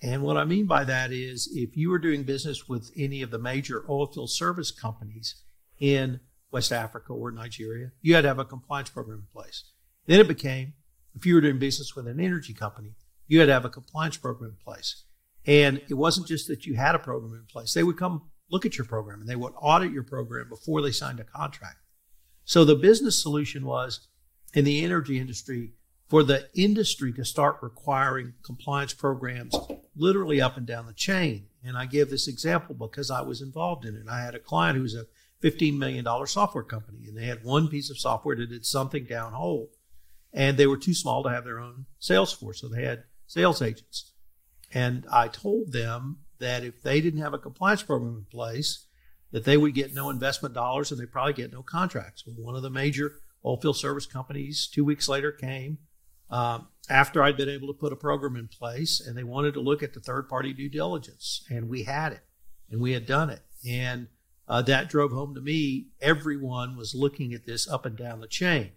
And 0.01 0.23
what 0.23 0.37
I 0.37 0.45
mean 0.45 0.65
by 0.65 0.83
that 0.85 1.11
is 1.11 1.51
if 1.53 1.77
you 1.77 1.89
were 1.89 1.99
doing 1.99 2.23
business 2.23 2.67
with 2.67 2.91
any 2.97 3.21
of 3.21 3.31
the 3.31 3.37
major 3.37 3.81
oilfield 3.87 4.29
service 4.29 4.71
companies 4.71 5.43
in 5.79 6.19
West 6.51 6.71
Africa 6.71 7.13
or 7.13 7.31
Nigeria, 7.31 7.91
you 8.01 8.15
had 8.15 8.21
to 8.21 8.27
have 8.27 8.39
a 8.39 8.45
compliance 8.45 8.89
program 8.89 9.19
in 9.19 9.27
place. 9.31 9.63
Then 10.07 10.19
it 10.19 10.27
became 10.27 10.73
if 11.15 11.25
you 11.25 11.35
were 11.35 11.41
doing 11.41 11.59
business 11.59 11.95
with 11.95 12.07
an 12.07 12.19
energy 12.19 12.53
company, 12.53 12.95
you 13.27 13.39
had 13.39 13.47
to 13.47 13.53
have 13.53 13.65
a 13.65 13.69
compliance 13.69 14.17
program 14.17 14.51
in 14.51 14.57
place. 14.63 15.03
And 15.45 15.81
it 15.89 15.95
wasn't 15.95 16.27
just 16.27 16.47
that 16.47 16.65
you 16.65 16.75
had 16.75 16.95
a 16.95 16.99
program 16.99 17.33
in 17.33 17.45
place. 17.51 17.73
They 17.73 17.83
would 17.83 17.97
come 17.97 18.29
look 18.49 18.65
at 18.65 18.77
your 18.77 18.85
program 18.85 19.21
and 19.21 19.29
they 19.29 19.35
would 19.35 19.53
audit 19.57 19.91
your 19.91 20.03
program 20.03 20.49
before 20.49 20.81
they 20.81 20.91
signed 20.91 21.19
a 21.19 21.23
contract. 21.23 21.77
So 22.43 22.65
the 22.65 22.75
business 22.75 23.21
solution 23.21 23.65
was 23.65 24.07
in 24.53 24.65
the 24.65 24.83
energy 24.83 25.19
industry 25.19 25.73
for 26.11 26.23
the 26.23 26.49
industry 26.53 27.13
to 27.13 27.23
start 27.23 27.57
requiring 27.61 28.33
compliance 28.43 28.93
programs 28.93 29.55
literally 29.95 30.41
up 30.41 30.57
and 30.57 30.67
down 30.67 30.85
the 30.85 30.93
chain. 30.93 31.45
And 31.63 31.77
I 31.77 31.85
give 31.85 32.09
this 32.09 32.27
example 32.27 32.75
because 32.75 33.09
I 33.09 33.21
was 33.21 33.41
involved 33.41 33.85
in 33.85 33.95
it. 33.95 34.09
I 34.11 34.19
had 34.19 34.35
a 34.35 34.39
client 34.39 34.75
who 34.75 34.81
was 34.81 34.93
a 34.93 35.05
$15 35.41 35.77
million 35.77 36.05
software 36.27 36.65
company 36.65 37.05
and 37.07 37.17
they 37.17 37.27
had 37.27 37.45
one 37.45 37.69
piece 37.69 37.89
of 37.89 37.97
software 37.97 38.35
that 38.35 38.49
did 38.49 38.65
something 38.65 39.05
downhole 39.05 39.67
and 40.33 40.57
they 40.57 40.67
were 40.67 40.75
too 40.75 40.93
small 40.93 41.23
to 41.23 41.29
have 41.29 41.45
their 41.45 41.59
own 41.61 41.85
sales 41.97 42.33
force. 42.33 42.59
So 42.59 42.67
they 42.67 42.83
had 42.83 43.05
sales 43.25 43.61
agents. 43.61 44.11
And 44.73 45.05
I 45.09 45.29
told 45.29 45.71
them 45.71 46.23
that 46.39 46.65
if 46.65 46.83
they 46.83 46.99
didn't 46.99 47.21
have 47.21 47.33
a 47.33 47.39
compliance 47.39 47.83
program 47.83 48.17
in 48.17 48.25
place, 48.25 48.85
that 49.31 49.45
they 49.45 49.55
would 49.55 49.75
get 49.75 49.93
no 49.93 50.09
investment 50.09 50.53
dollars 50.53 50.91
and 50.91 50.99
they 50.99 51.05
probably 51.05 51.31
get 51.31 51.53
no 51.53 51.63
contracts. 51.63 52.25
Well, 52.27 52.35
one 52.35 52.57
of 52.57 52.63
the 52.63 52.69
major 52.69 53.13
oilfield 53.45 53.77
service 53.77 54.05
companies 54.05 54.67
two 54.67 54.83
weeks 54.83 55.07
later 55.07 55.31
came 55.31 55.77
um, 56.31 56.67
after 56.89 57.21
I'd 57.21 57.37
been 57.37 57.49
able 57.49 57.67
to 57.67 57.73
put 57.73 57.93
a 57.93 57.97
program 57.97 58.35
in 58.35 58.47
place 58.47 58.99
and 58.99 59.15
they 59.15 59.23
wanted 59.23 59.53
to 59.53 59.61
look 59.61 59.83
at 59.83 59.93
the 59.93 59.99
third 59.99 60.27
party 60.27 60.53
due 60.53 60.69
diligence. 60.69 61.45
And 61.49 61.69
we 61.69 61.83
had 61.83 62.13
it 62.13 62.21
and 62.69 62.81
we 62.81 62.93
had 62.93 63.05
done 63.05 63.29
it. 63.29 63.41
And 63.67 64.07
uh, 64.47 64.61
that 64.63 64.89
drove 64.89 65.11
home 65.11 65.35
to 65.35 65.41
me 65.41 65.89
everyone 66.01 66.75
was 66.75 66.95
looking 66.95 67.33
at 67.33 67.45
this 67.45 67.69
up 67.69 67.85
and 67.85 67.95
down 67.95 68.21
the 68.21 68.27
chain. 68.27 68.71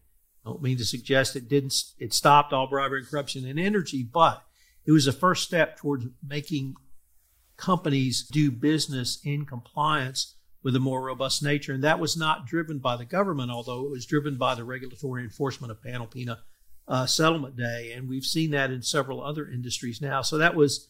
I 0.45 0.51
don't 0.51 0.63
mean 0.63 0.77
to 0.77 0.85
suggest 0.85 1.37
it 1.37 1.49
didn't, 1.49 1.75
it 1.99 2.13
stopped 2.13 2.53
all 2.53 2.67
bribery 2.67 3.01
and 3.01 3.09
corruption 3.09 3.47
in 3.47 3.59
energy, 3.59 4.03
but 4.03 4.45
it 4.85 4.93
was 4.93 5.07
a 5.07 5.13
first 5.13 5.45
step 5.45 5.79
towards 5.79 6.07
making 6.23 6.75
companies 7.57 8.27
do 8.31 8.51
business 8.51 9.21
in 9.25 9.47
compliance 9.47 10.35
with 10.63 10.77
a 10.77 10.81
more 10.81 11.03
robust 11.03 11.43
nature. 11.43 11.73
And 11.73 11.85
that 11.85 12.01
was 12.01 12.17
not 12.17 12.47
driven 12.47 12.79
by 12.79 12.97
the 12.97 13.05
government, 13.05 13.51
although 13.51 13.87
it 13.87 13.91
was 13.91 14.07
driven 14.07 14.37
by 14.37 14.55
the 14.55 14.65
regulatory 14.65 15.23
enforcement 15.23 15.71
of 15.71 15.81
Panalpina 15.83 16.39
uh, 16.89 17.07
Settlement 17.07 17.57
Day. 17.57 17.93
And 17.93 18.09
we've 18.09 18.25
seen 18.25 18.51
that 18.51 18.71
in 18.71 18.83
several 18.83 19.23
other 19.23 19.49
industries 19.49 20.01
now. 20.01 20.23
So 20.23 20.39
that 20.39 20.55
was 20.55 20.89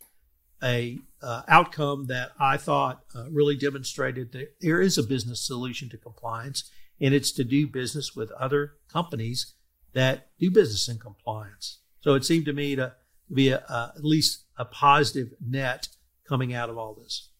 a 0.63 0.99
uh, 1.23 1.43
outcome 1.49 2.07
that 2.07 2.31
I 2.39 2.57
thought 2.57 3.03
uh, 3.15 3.31
really 3.31 3.57
demonstrated 3.57 4.33
that 4.33 4.55
there 4.61 4.81
is 4.81 4.99
a 4.99 5.03
business 5.03 5.47
solution 5.47 5.89
to 5.91 5.99
compliance, 5.99 6.71
and 7.01 7.13
it's 7.15 7.33
to 7.33 7.45
do 7.45 7.67
business 7.67 8.15
with 8.17 8.31
other 8.33 8.75
companies 8.93 9.55
that 9.93 10.29
do 10.39 10.51
business 10.51 10.89
in 10.89 10.99
compliance. 10.99 11.81
So 12.01 12.15
it 12.15 12.25
seemed 12.25 12.47
to 12.47 12.53
me 12.53 12.77
to 12.77 12.95
be 13.33 13.51
a, 13.51 13.93
at 13.97 14.05
least 14.05 14.45
a 14.59 14.65
positive 14.65 15.29
net 15.41 15.89
coming 16.29 16.55
out 16.55 16.71
of 16.71 16.79
all 16.79 16.95
this. 16.95 17.31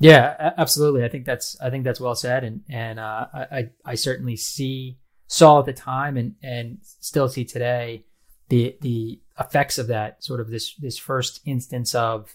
Yeah, 0.00 0.52
absolutely. 0.56 1.04
I 1.04 1.08
think 1.08 1.24
that's 1.24 1.60
I 1.60 1.70
think 1.70 1.84
that's 1.84 2.00
well 2.00 2.14
said, 2.14 2.44
and 2.44 2.62
and 2.70 3.00
uh, 3.00 3.26
I 3.32 3.70
I 3.84 3.96
certainly 3.96 4.36
see 4.36 4.98
saw 5.28 5.60
at 5.60 5.66
the 5.66 5.72
time 5.72 6.16
and 6.16 6.34
and 6.42 6.78
still 6.82 7.28
see 7.28 7.44
today 7.44 8.04
the 8.48 8.76
the 8.80 9.20
effects 9.38 9.78
of 9.78 9.86
that 9.86 10.22
sort 10.24 10.40
of 10.40 10.50
this 10.50 10.74
this 10.76 10.98
first 10.98 11.40
instance 11.44 11.94
of 11.94 12.34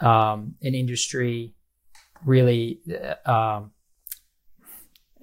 um, 0.00 0.54
an 0.62 0.74
industry 0.74 1.54
really 2.24 2.80
uh, 3.26 3.30
um, 3.30 3.70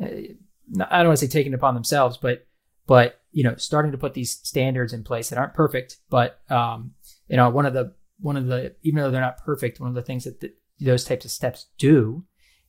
I 0.01 0.97
don't 0.97 1.07
want 1.07 1.19
to 1.19 1.25
say 1.25 1.31
taking 1.31 1.53
upon 1.53 1.73
themselves, 1.73 2.17
but 2.17 2.45
but 2.87 3.21
you 3.31 3.43
know 3.43 3.55
starting 3.55 3.91
to 3.91 3.97
put 3.97 4.13
these 4.13 4.31
standards 4.31 4.93
in 4.93 5.03
place 5.03 5.29
that 5.29 5.37
aren't 5.37 5.53
perfect 5.53 5.97
but 6.09 6.39
um, 6.49 6.91
you 7.27 7.35
know 7.35 7.49
one 7.49 7.65
of 7.65 7.73
the 7.73 7.93
one 8.19 8.37
of 8.37 8.47
the 8.47 8.75
even 8.83 9.01
though 9.01 9.11
they're 9.11 9.21
not 9.21 9.43
perfect 9.43 9.79
one 9.79 9.89
of 9.89 9.95
the 9.95 10.01
things 10.01 10.23
that 10.23 10.39
the, 10.39 10.53
those 10.79 11.03
types 11.03 11.25
of 11.25 11.31
steps 11.31 11.67
do 11.77 12.23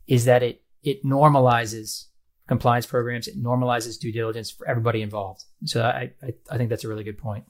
is 0.07 0.25
that 0.25 0.43
it 0.43 0.63
it 0.83 1.05
normalizes 1.05 2.07
compliance 2.49 2.87
programs 2.87 3.29
it 3.29 3.43
normalizes 3.43 3.99
due 3.99 4.13
diligence 4.13 4.51
for 4.51 4.69
everybody 4.69 5.03
involved. 5.03 5.45
So 5.65 5.83
i 5.83 6.13
i, 6.23 6.33
I 6.51 6.57
think 6.57 6.71
that's 6.71 6.85
a 6.85 6.89
really 6.89 7.05
good 7.05 7.19
point. 7.19 7.45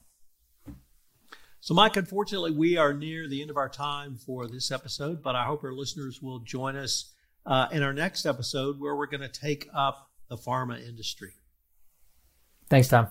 So 1.59 1.73
mike 1.73 1.97
unfortunately 1.97 2.51
we 2.51 2.77
are 2.77 2.93
near 2.93 3.27
the 3.27 3.41
end 3.41 3.49
of 3.49 3.57
our 3.57 3.69
time 3.69 4.17
for 4.17 4.47
this 4.47 4.71
episode 4.71 5.21
but 5.21 5.35
i 5.35 5.43
hope 5.43 5.63
our 5.63 5.73
listeners 5.73 6.21
will 6.21 6.39
join 6.39 6.75
us 6.75 7.13
uh, 7.47 7.67
in 7.71 7.81
our 7.81 7.93
next 7.93 8.25
episode 8.25 8.79
where 8.79 8.95
we're 8.95 9.07
going 9.07 9.21
to 9.21 9.29
take 9.29 9.69
up 9.73 10.11
the 10.29 10.35
pharma 10.35 10.85
industry. 10.85 11.31
Thanks, 12.69 12.89
Tom. 12.89 13.07